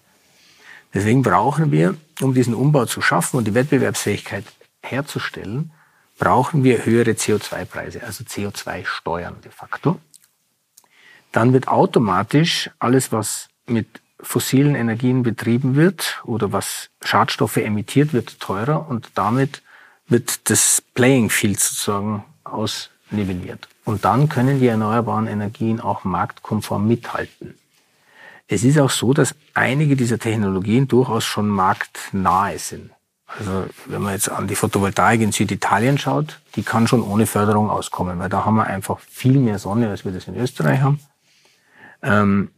[0.92, 4.44] Deswegen brauchen wir, um diesen Umbau zu schaffen und die Wettbewerbsfähigkeit
[4.82, 5.72] herzustellen,
[6.18, 10.00] brauchen wir höhere CO2-Preise, also CO2-Steuern de facto.
[11.32, 13.86] Dann wird automatisch alles, was mit
[14.20, 19.62] fossilen Energien betrieben wird oder was Schadstoffe emittiert, wird teurer und damit
[20.08, 23.68] wird das Playing Field sozusagen ausnivelliert.
[23.84, 27.54] Und dann können die erneuerbaren Energien auch marktkonform mithalten.
[28.48, 32.90] Es ist auch so, dass einige dieser Technologien durchaus schon marktnahe sind.
[33.26, 37.68] Also wenn man jetzt an die Photovoltaik in Süditalien schaut, die kann schon ohne Förderung
[37.68, 41.00] auskommen, weil da haben wir einfach viel mehr Sonne, als wir das in Österreich haben.
[42.02, 42.50] Ähm,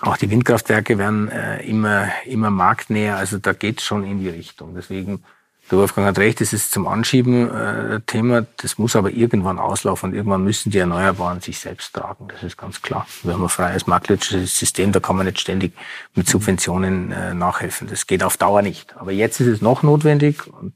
[0.00, 4.28] auch die Windkraftwerke werden äh, immer, immer marktnäher, also da geht es schon in die
[4.28, 4.74] Richtung.
[4.74, 5.24] Deswegen
[5.70, 8.46] der Wolfgang hat recht, das ist zum Anschieben äh, Thema.
[8.58, 12.28] Das muss aber irgendwann auslaufen und irgendwann müssen die Erneuerbaren sich selbst tragen.
[12.28, 13.06] Das ist ganz klar.
[13.22, 15.72] Wir haben ein freies marktwirtschaftliches System, da kann man nicht ständig
[16.14, 17.88] mit Subventionen äh, nachhelfen.
[17.88, 18.94] Das geht auf Dauer nicht.
[18.98, 20.74] Aber jetzt ist es noch notwendig und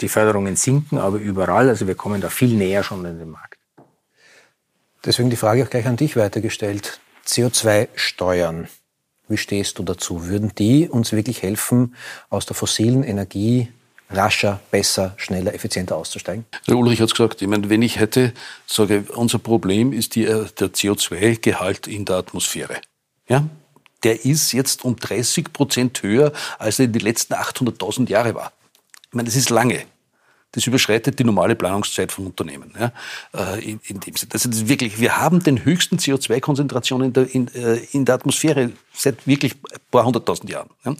[0.00, 1.68] die Förderungen sinken, aber überall.
[1.68, 3.58] Also wir kommen da viel näher schon in den Markt.
[5.04, 7.00] Deswegen die Frage auch gleich an dich weitergestellt.
[7.26, 8.68] CO2-Steuern.
[9.28, 10.26] Wie stehst du dazu?
[10.26, 11.94] Würden die uns wirklich helfen,
[12.28, 13.68] aus der fossilen Energie
[14.10, 16.44] rascher, besser, schneller, effizienter auszusteigen?
[16.66, 18.32] Der Ulrich hat es gesagt, ich meine, wenn ich hätte,
[18.66, 22.80] sage, unser Problem ist die, äh, der CO2-Gehalt in der Atmosphäre.
[23.28, 23.46] Ja?
[24.02, 28.52] Der ist jetzt um 30 Prozent höher, als er in den letzten 800.000 Jahre war.
[29.08, 29.84] Ich meine, das ist lange.
[30.52, 32.72] Das überschreitet die normale Planungszeit von Unternehmen.
[32.78, 32.92] Ja,
[33.34, 34.32] äh, in, in dem Sinne.
[34.34, 39.26] Ist wirklich, wir haben den höchsten CO2-Konzentration in der, in, äh, in der Atmosphäre seit
[39.26, 40.68] wirklich ein paar hunderttausend Jahren.
[40.84, 40.94] Ja.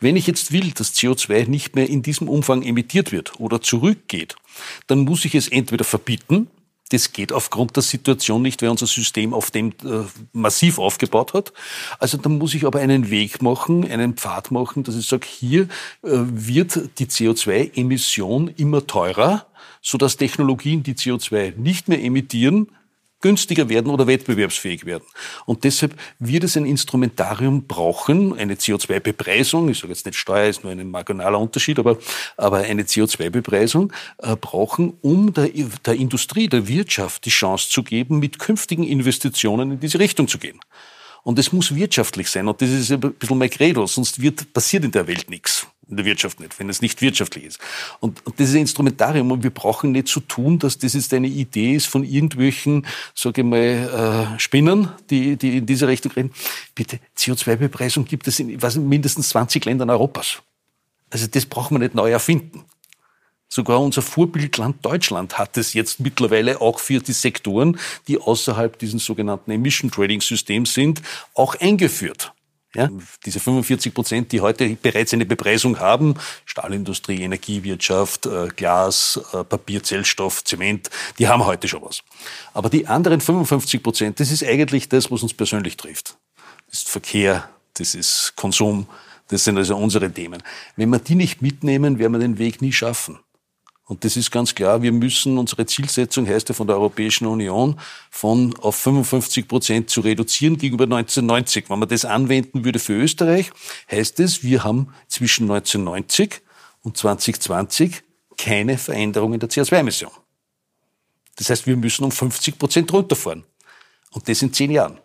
[0.00, 4.36] Wenn ich jetzt will, dass CO2 nicht mehr in diesem Umfang emittiert wird oder zurückgeht,
[4.86, 6.48] dann muss ich es entweder verbieten,
[6.94, 11.52] das geht aufgrund der Situation nicht, weil unser System auf dem äh, massiv aufgebaut hat.
[11.98, 15.62] Also dann muss ich aber einen Weg machen, einen Pfad machen, dass ich sage, hier
[15.62, 15.66] äh,
[16.02, 19.46] wird die CO2-Emission immer teurer,
[19.82, 22.68] sodass Technologien, die CO2 nicht mehr emittieren,
[23.24, 25.04] günstiger werden oder wettbewerbsfähig werden.
[25.46, 30.62] Und deshalb wird es ein Instrumentarium brauchen, eine CO2-Bepreisung, ich sage jetzt nicht Steuer, ist
[30.62, 31.96] nur ein marginaler Unterschied, aber,
[32.36, 35.48] aber eine CO2-Bepreisung äh, brauchen, um der,
[35.86, 40.36] der Industrie, der Wirtschaft die Chance zu geben, mit künftigen Investitionen in diese Richtung zu
[40.36, 40.60] gehen.
[41.22, 42.46] Und es muss wirtschaftlich sein.
[42.46, 45.66] Und das ist ein bisschen mein Credo, sonst wird, passiert in der Welt nichts.
[45.88, 47.60] In der Wirtschaft nicht, wenn es nicht wirtschaftlich ist.
[48.00, 50.94] Und, und das ist ein Instrumentarium und wir brauchen nicht zu so tun, dass das
[50.94, 55.86] jetzt eine Idee ist von irgendwelchen, sage ich mal, äh, Spinnern, die, die in diese
[55.88, 56.32] Richtung reden.
[56.74, 60.42] Bitte, CO2-Bepreisung gibt es in was, mindestens 20 Ländern Europas.
[61.10, 62.64] Also das brauchen wir nicht neu erfinden.
[63.48, 69.04] Sogar unser Vorbildland Deutschland hat es jetzt mittlerweile auch für die Sektoren, die außerhalb dieses
[69.04, 71.02] sogenannten Emission Trading Systems sind,
[71.34, 72.32] auch eingeführt.
[72.74, 72.90] Ja,
[73.24, 79.82] diese 45 Prozent, die heute bereits eine Bepreisung haben, Stahlindustrie, Energiewirtschaft, äh, Glas, äh, Papier,
[79.82, 82.02] Zellstoff, Zement, die haben heute schon was.
[82.52, 86.16] Aber die anderen 55 Prozent, das ist eigentlich das, was uns persönlich trifft.
[86.68, 88.88] Das ist Verkehr, das ist Konsum,
[89.28, 90.42] das sind also unsere Themen.
[90.76, 93.20] Wenn wir die nicht mitnehmen, werden wir den Weg nie schaffen.
[93.86, 97.78] Und das ist ganz klar, wir müssen, unsere Zielsetzung heißt ja von der Europäischen Union,
[98.10, 101.68] von auf 55 Prozent zu reduzieren gegenüber 1990.
[101.68, 103.50] Wenn man das anwenden würde für Österreich,
[103.90, 106.40] heißt es, wir haben zwischen 1990
[106.80, 108.02] und 2020
[108.38, 110.10] keine Veränderung in der CO2-Emission.
[111.36, 113.44] Das heißt, wir müssen um 50 Prozent runterfahren.
[114.12, 114.98] Und das in zehn Jahren.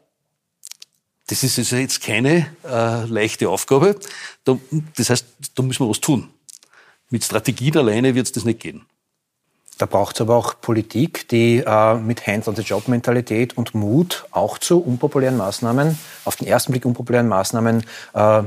[1.28, 4.00] Das ist also jetzt keine äh, leichte Aufgabe.
[4.96, 6.30] Das heißt, da müssen wir was tun.
[7.10, 8.86] Mit Strategien alleine wird es das nicht gehen.
[9.80, 15.38] Da braucht es aber auch Politik, die äh, mit Hands-on-the-Job-Mentalität und Mut auch zu unpopulären
[15.38, 18.44] Maßnahmen, auf den ersten Blick unpopulären Maßnahmen äh,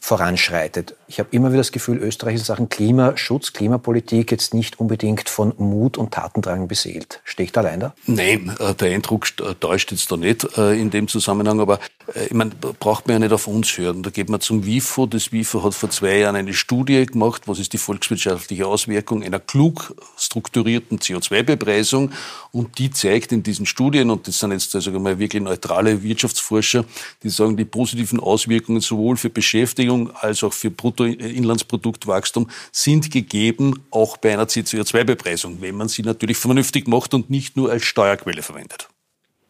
[0.00, 0.96] voranschreitet.
[1.08, 5.28] Ich habe immer wieder das Gefühl, Österreich ist in Sachen Klimaschutz, Klimapolitik jetzt nicht unbedingt
[5.28, 7.20] von Mut und Tatendrang beseelt.
[7.22, 7.94] Stehe ich da allein da?
[8.06, 11.78] Nein, äh, der Eindruck äh, täuscht jetzt da nicht äh, in dem Zusammenhang, aber
[12.24, 14.02] ich meine, braucht man ja nicht auf uns hören.
[14.02, 15.06] Da geht man zum WIFO.
[15.06, 19.38] Das WIFO hat vor zwei Jahren eine Studie gemacht, was ist die volkswirtschaftliche Auswirkung einer
[19.38, 22.10] klug strukturierten CO2-Bepreisung
[22.50, 26.84] und die zeigt in diesen Studien, und das sind jetzt also mal wirklich neutrale Wirtschaftsforscher,
[27.22, 33.84] die sagen, die positiven Auswirkungen sowohl für Beschäftigung Beschäftigung als auch für Bruttoinlandsproduktwachstum sind gegeben,
[33.90, 38.42] auch bei einer CO2-Bepreisung, wenn man sie natürlich vernünftig macht und nicht nur als Steuerquelle
[38.42, 38.88] verwendet.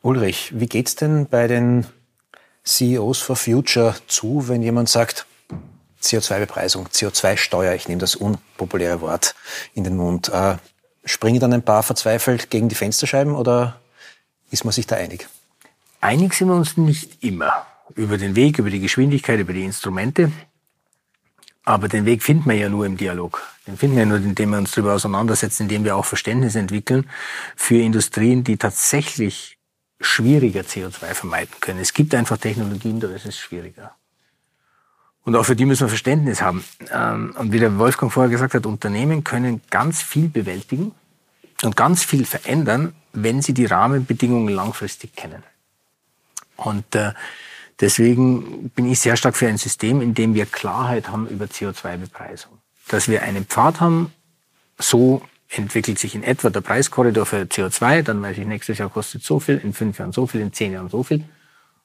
[0.02, 1.86] Ulrich, wie geht's denn bei den
[2.64, 5.26] CEOs for Future zu, wenn jemand sagt,
[6.02, 9.34] CO2-Bepreisung, CO2-Steuer, ich nehme das unpopuläre Wort
[9.74, 10.30] in den Mund.
[10.30, 10.56] Äh,
[11.04, 13.78] springen dann ein paar verzweifelt gegen die Fensterscheiben oder
[14.50, 15.28] ist man sich da einig?
[16.00, 17.66] Einig sind wir uns nicht immer
[18.00, 20.32] über den Weg, über die Geschwindigkeit, über die Instrumente.
[21.64, 23.46] Aber den Weg finden wir ja nur im Dialog.
[23.66, 27.08] Den finden wir nur, indem wir uns darüber auseinandersetzen, indem wir auch Verständnis entwickeln
[27.54, 29.58] für Industrien, die tatsächlich
[30.00, 31.78] schwieriger CO2 vermeiden können.
[31.78, 33.94] Es gibt einfach Technologien, da ist es schwieriger.
[35.24, 36.64] Und auch für die müssen wir Verständnis haben.
[36.90, 40.92] Ähm, und wie der Wolfgang vorher gesagt hat, Unternehmen können ganz viel bewältigen
[41.62, 45.42] und ganz viel verändern, wenn sie die Rahmenbedingungen langfristig kennen.
[46.56, 47.12] Und äh,
[47.80, 52.52] Deswegen bin ich sehr stark für ein System, in dem wir Klarheit haben über CO2-Bepreisung.
[52.88, 54.12] Dass wir einen Pfad haben,
[54.78, 59.22] so entwickelt sich in etwa der Preiskorridor für CO2, dann weiß ich, nächstes Jahr kostet
[59.22, 61.24] so viel, in fünf Jahren so viel, in zehn Jahren so viel.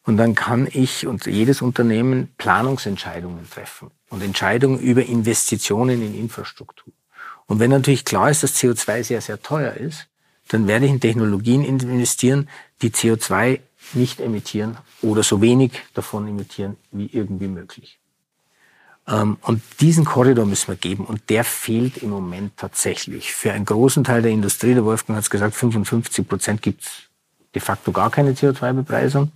[0.04, 6.94] Und dann kann ich und jedes Unternehmen Planungsentscheidungen treffen und Entscheidungen über Investitionen in Infrastruktur.
[7.48, 10.08] Und wenn natürlich klar ist, dass CO2 sehr, sehr teuer ist,
[10.50, 12.50] dann werde ich in Technologien investieren,
[12.82, 13.60] die CO2
[13.94, 18.00] nicht emittieren oder so wenig davon emittieren wie irgendwie möglich.
[19.08, 23.34] Ähm, und diesen Korridor müssen wir geben und der fehlt im Moment tatsächlich.
[23.34, 26.92] Für einen großen Teil der Industrie, der Wolfgang hat es gesagt, 55 Prozent gibt es
[27.54, 29.32] de facto gar keine CO2-Bepreisung.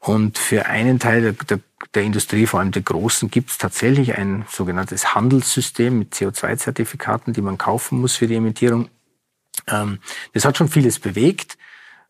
[0.00, 1.60] Und für einen Teil der, der,
[1.94, 7.42] der Industrie, vor allem der großen, gibt es tatsächlich ein sogenanntes Handelssystem mit CO2-Zertifikaten, die
[7.42, 8.88] man kaufen muss für die Emittierung.
[9.66, 9.98] Ähm,
[10.32, 11.57] das hat schon vieles bewegt.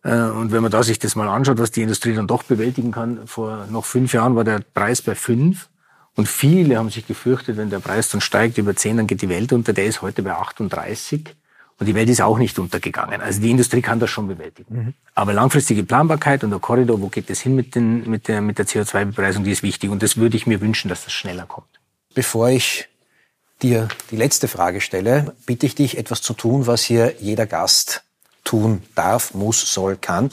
[0.03, 2.92] Äh, und wenn man da sich das mal anschaut, was die Industrie dann doch bewältigen
[2.92, 5.68] kann, vor noch fünf Jahren war der Preis bei fünf.
[6.14, 9.28] Und viele haben sich gefürchtet, wenn der Preis dann steigt über zehn, dann geht die
[9.28, 9.72] Welt unter.
[9.72, 11.36] Der ist heute bei 38.
[11.78, 13.20] Und die Welt ist auch nicht untergegangen.
[13.20, 14.74] Also die Industrie kann das schon bewältigen.
[14.74, 14.94] Mhm.
[15.14, 18.59] Aber langfristige Planbarkeit und der Korridor, wo geht es hin mit, den, mit der, mit
[18.59, 19.90] der CO2-Bepreisung, die ist wichtig.
[19.90, 21.68] Und das würde ich mir wünschen, dass das schneller kommt.
[22.14, 22.88] Bevor ich
[23.62, 28.03] dir die letzte Frage stelle, bitte ich dich, etwas zu tun, was hier jeder Gast
[28.49, 30.30] tun darf, muss, soll, kann.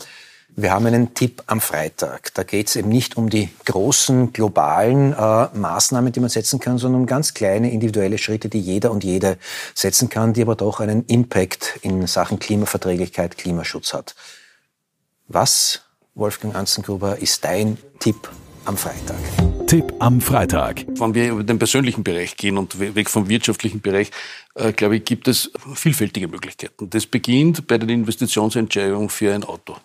[0.55, 2.33] Wir haben einen Tipp am Freitag.
[2.33, 6.77] Da geht es eben nicht um die großen globalen äh, Maßnahmen, die man setzen kann,
[6.77, 9.37] sondern um ganz kleine individuelle Schritte, die jeder und jede
[9.73, 14.15] setzen kann, die aber doch einen Impact in Sachen Klimaverträglichkeit, Klimaschutz hat.
[15.27, 15.81] Was,
[16.13, 18.29] Wolfgang Anzengruber, ist dein Tipp
[18.63, 19.54] am Freitag?
[19.67, 20.85] Tipp am Freitag.
[20.87, 24.11] Wenn wir über den persönlichen Bereich gehen und weg vom wirtschaftlichen Bereich,
[24.53, 26.87] äh, glaube ich, gibt es vielfältige Möglichkeiten.
[26.89, 29.75] Das beginnt bei den Investitionsentscheidungen für ein Auto.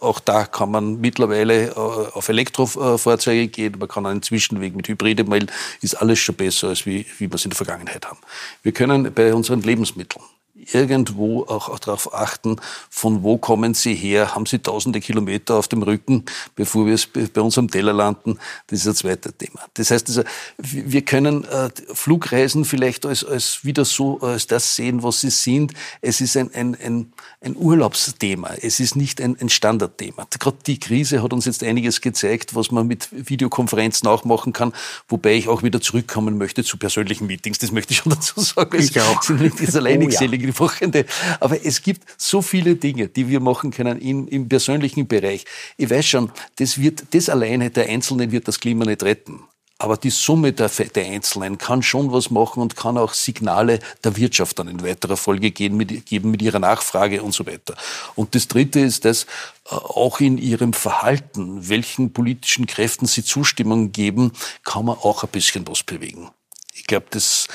[0.00, 5.22] Auch da kann man mittlerweile äh, auf Elektrofahrzeuge gehen, man kann einen Zwischenweg mit Hybride
[5.22, 8.18] melden, ist alles schon besser, als wie, wie wir es in der Vergangenheit haben.
[8.62, 10.24] Wir können bei unseren Lebensmitteln
[10.72, 12.56] irgendwo auch, auch darauf achten,
[12.88, 17.06] von wo kommen sie her, haben sie tausende Kilometer auf dem Rücken, bevor wir es
[17.06, 18.38] bei uns am Teller landen.
[18.66, 19.60] Das ist ein zweites Thema.
[19.74, 20.22] Das heißt, also,
[20.58, 25.72] wir können äh, Flugreisen vielleicht als, als wieder so als das sehen, was sie sind.
[26.00, 28.54] Es ist ein, ein, ein, ein Urlaubsthema.
[28.60, 30.26] Es ist nicht ein, ein Standardthema.
[30.38, 34.74] Gerade die Krise hat uns jetzt einiges gezeigt, was man mit Videokonferenzen auch machen kann,
[35.08, 37.58] wobei ich auch wieder zurückkommen möchte zu persönlichen Meetings.
[37.58, 38.78] Das möchte ich schon dazu sagen.
[38.78, 39.22] Ich auch.
[39.22, 40.58] sind nicht das alleinigselige oh, ja.
[40.58, 41.06] Wochenende.
[41.40, 45.46] Aber es gibt so viele Dinge, die wir machen können in, im persönlichen Bereich.
[45.78, 49.40] Ich weiß schon, das wird, das alleine der Einzelne wird das Klima nicht retten.
[49.80, 54.14] Aber die Summe der, der Einzelnen kann schon was machen und kann auch Signale der
[54.14, 57.74] Wirtschaft dann in weiterer Folge geben mit, geben mit ihrer Nachfrage und so weiter.
[58.14, 63.90] Und das Dritte ist, dass äh, auch in ihrem Verhalten, welchen politischen Kräften sie Zustimmung
[63.90, 64.32] geben,
[64.64, 66.28] kann man auch ein bisschen was bewegen.
[66.74, 67.48] Ich glaube, das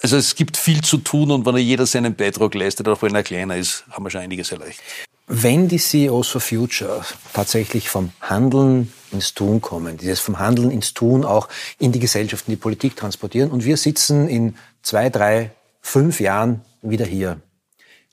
[0.00, 3.22] also es gibt viel zu tun und wenn jeder seinen Beitrag leistet, auch wenn er
[3.22, 4.80] kleiner ist, haben wir schon einiges erreicht.
[5.26, 10.94] Wenn die CEOs for Future tatsächlich vom Handeln ins Tun kommen, dieses vom Handeln ins
[10.94, 11.48] Tun auch
[11.78, 15.50] in die Gesellschaft, in die Politik transportieren und wir sitzen in zwei, drei,
[15.80, 17.40] fünf Jahren wieder hier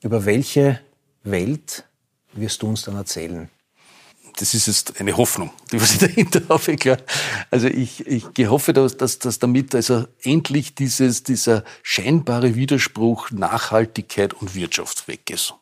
[0.01, 0.79] Über welche
[1.23, 1.85] Welt
[2.33, 3.49] wirst du uns dann erzählen?
[4.37, 6.97] das ist jetzt eine Hoffnung, die was ich dahinter habe, klar.
[7.51, 14.33] Also ich, ich hoffe, dass, dass, dass damit also endlich dieses, dieser scheinbare Widerspruch Nachhaltigkeit
[14.33, 15.53] und Wirtschaft weg ist.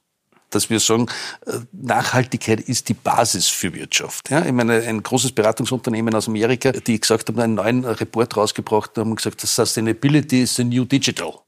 [0.55, 1.07] Dass wir sagen,
[1.45, 4.29] äh, Nachhaltigkeit ist die Basis für Wirtschaft.
[4.29, 8.97] Ja, ich meine, ein großes Beratungsunternehmen aus Amerika, die gesagt haben, einen neuen Report rausgebracht
[8.97, 11.43] haben gesagt, Sustainability is the new digital.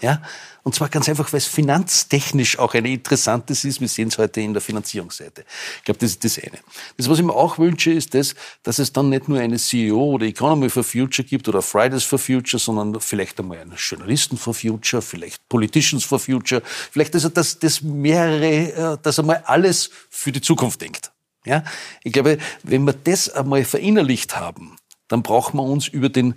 [0.00, 0.22] Ja?
[0.62, 3.80] Und zwar ganz einfach, weil es finanztechnisch auch eine interessantes ist.
[3.82, 5.44] Wir sehen es heute in der Finanzierungsseite.
[5.78, 6.58] Ich glaube, das ist das eine.
[6.96, 10.02] Das, was ich mir auch wünsche, ist das, dass es dann nicht nur eine CEO
[10.02, 14.54] oder Economy for Future gibt oder Fridays for Future, sondern vielleicht einmal einen Journalisten for
[14.54, 20.32] Future, vielleicht Politicians for Future, vielleicht also, dass das mehrere, äh, dass einmal alles für
[20.32, 21.12] die Zukunft denkt.
[21.44, 21.62] Ja?
[22.02, 24.76] Ich glaube, wenn wir das einmal verinnerlicht haben,
[25.08, 26.34] dann brauchen wir uns über, den,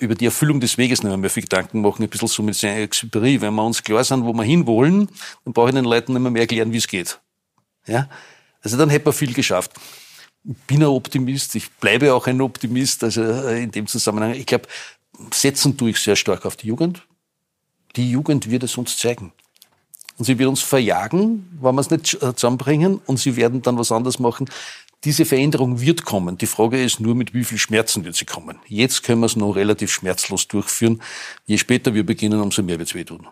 [0.00, 3.40] über die Erfüllung des Weges nicht mehr viel Gedanken machen, ein bisschen so mit Saint-Exupéry.
[3.40, 5.08] Wenn wir uns klar sind, wo wir hinwollen,
[5.44, 7.20] dann brauche ich den Leuten nicht mehr, mehr erklären, wie es geht.
[7.86, 8.08] Ja?
[8.62, 9.72] Also dann hätte man viel geschafft.
[10.44, 14.34] Ich bin ein Optimist, ich bleibe auch ein Optimist, also äh, in dem Zusammenhang.
[14.34, 14.66] Ich glaube,
[15.32, 17.06] setzen tue ich sehr stark auf die Jugend.
[17.96, 19.32] Die Jugend wird es uns zeigen.
[20.18, 23.78] Und sie wird uns verjagen, wenn wir es nicht äh, zusammenbringen, und sie werden dann
[23.78, 24.48] was anderes machen.
[25.06, 26.36] Diese Veränderung wird kommen.
[26.36, 28.58] Die Frage ist nur, mit wie viel Schmerzen wird sie kommen.
[28.66, 31.00] Jetzt können wir es noch relativ schmerzlos durchführen.
[31.46, 33.28] Je später wir beginnen, umso mehr wird es wehtun.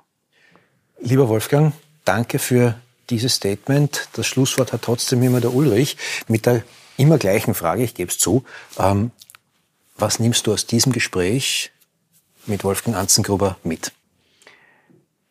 [1.01, 1.73] Lieber Wolfgang,
[2.05, 4.09] danke für dieses Statement.
[4.13, 5.97] Das Schlusswort hat trotzdem immer der Ulrich
[6.29, 6.63] mit der
[6.97, 8.45] immer gleichen Frage, ich gebe es zu.
[8.79, 9.11] Ähm,
[9.97, 11.73] was nimmst du aus diesem Gespräch
[12.47, 13.91] mit Wolfgang Anzengruber mit?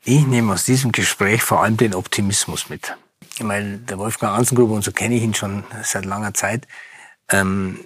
[0.03, 2.97] Ich nehme aus diesem Gespräch vor allem den Optimismus mit
[3.35, 6.67] ich meine, der Wolfgang Anzengruber, und so kenne ich ihn schon seit langer Zeit,
[7.29, 7.79] ähm,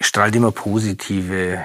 [0.00, 1.64] strahlt immer positive,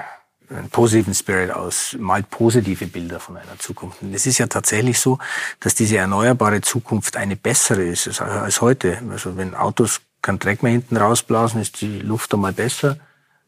[0.50, 4.02] einen positiven Spirit aus, malt positive Bilder von einer Zukunft.
[4.02, 5.18] Und es ist ja tatsächlich so,
[5.60, 9.00] dass diese erneuerbare Zukunft eine bessere ist als heute.
[9.10, 12.98] Also wenn Autos keinen Dreck mehr hinten rausblasen, ist die Luft einmal besser.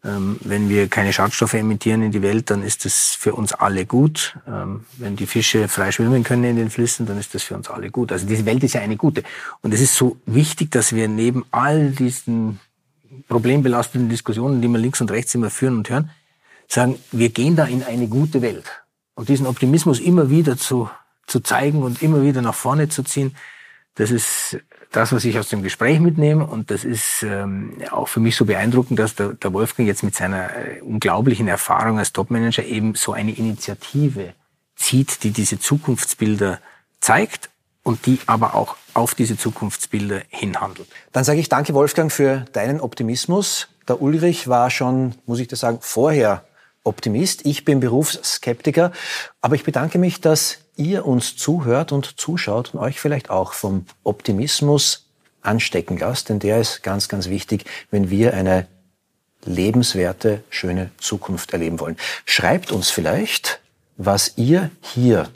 [0.06, 3.86] Ähm, wenn wir keine Schadstoffe emittieren in die Welt, dann ist das für uns alle
[3.86, 4.38] gut.
[4.46, 7.68] Ähm, wenn die Fische frei schwimmen können in den Flüssen, dann ist das für uns
[7.68, 8.12] alle gut.
[8.12, 9.24] Also diese Welt ist ja eine gute.
[9.62, 12.60] Und es ist so wichtig, dass wir neben all diesen
[13.26, 16.10] problembelasteten Diskussionen, die wir links und rechts immer führen und hören,
[16.68, 18.84] sagen, wir gehen da in eine gute Welt.
[19.14, 20.88] Und diesen Optimismus immer wieder zu,
[21.26, 23.34] zu zeigen und immer wieder nach vorne zu ziehen,
[23.96, 24.58] das ist
[24.96, 26.46] das, was ich aus dem Gespräch mitnehme.
[26.46, 30.14] Und das ist ähm, auch für mich so beeindruckend, dass der, der Wolfgang jetzt mit
[30.14, 34.32] seiner äh, unglaublichen Erfahrung als Topmanager eben so eine Initiative
[34.74, 36.60] zieht, die diese Zukunftsbilder
[37.00, 37.50] zeigt
[37.82, 40.88] und die aber auch auf diese Zukunftsbilder hinhandelt.
[41.12, 43.68] Dann sage ich danke, Wolfgang, für deinen Optimismus.
[43.86, 46.44] Der Ulrich war schon, muss ich das sagen, vorher
[46.86, 47.44] Optimist.
[47.44, 48.92] Ich bin Berufsskeptiker.
[49.40, 53.86] Aber ich bedanke mich, dass ihr uns zuhört und zuschaut und euch vielleicht auch vom
[54.04, 55.06] Optimismus
[55.42, 58.66] anstecken lasst, denn der ist ganz, ganz wichtig, wenn wir eine
[59.44, 61.96] lebenswerte, schöne Zukunft erleben wollen.
[62.24, 63.60] Schreibt uns vielleicht,
[63.96, 65.30] was ihr hier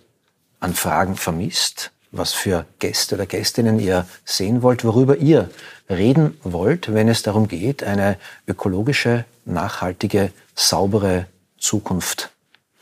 [0.58, 5.48] an Fragen vermisst, was für Gäste oder Gästinnen ihr sehen wollt, worüber ihr
[5.88, 8.16] reden wollt, wenn es darum geht, eine
[8.48, 11.26] ökologische, nachhaltige, saubere
[11.60, 12.30] Zukunft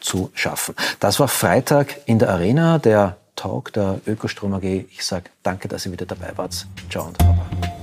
[0.00, 0.74] zu schaffen.
[1.00, 4.64] Das war Freitag in der Arena, der Talk der Ökostrom AG.
[4.64, 6.66] Ich sage danke, dass ihr wieder dabei wart.
[6.90, 7.77] Ciao und Baba.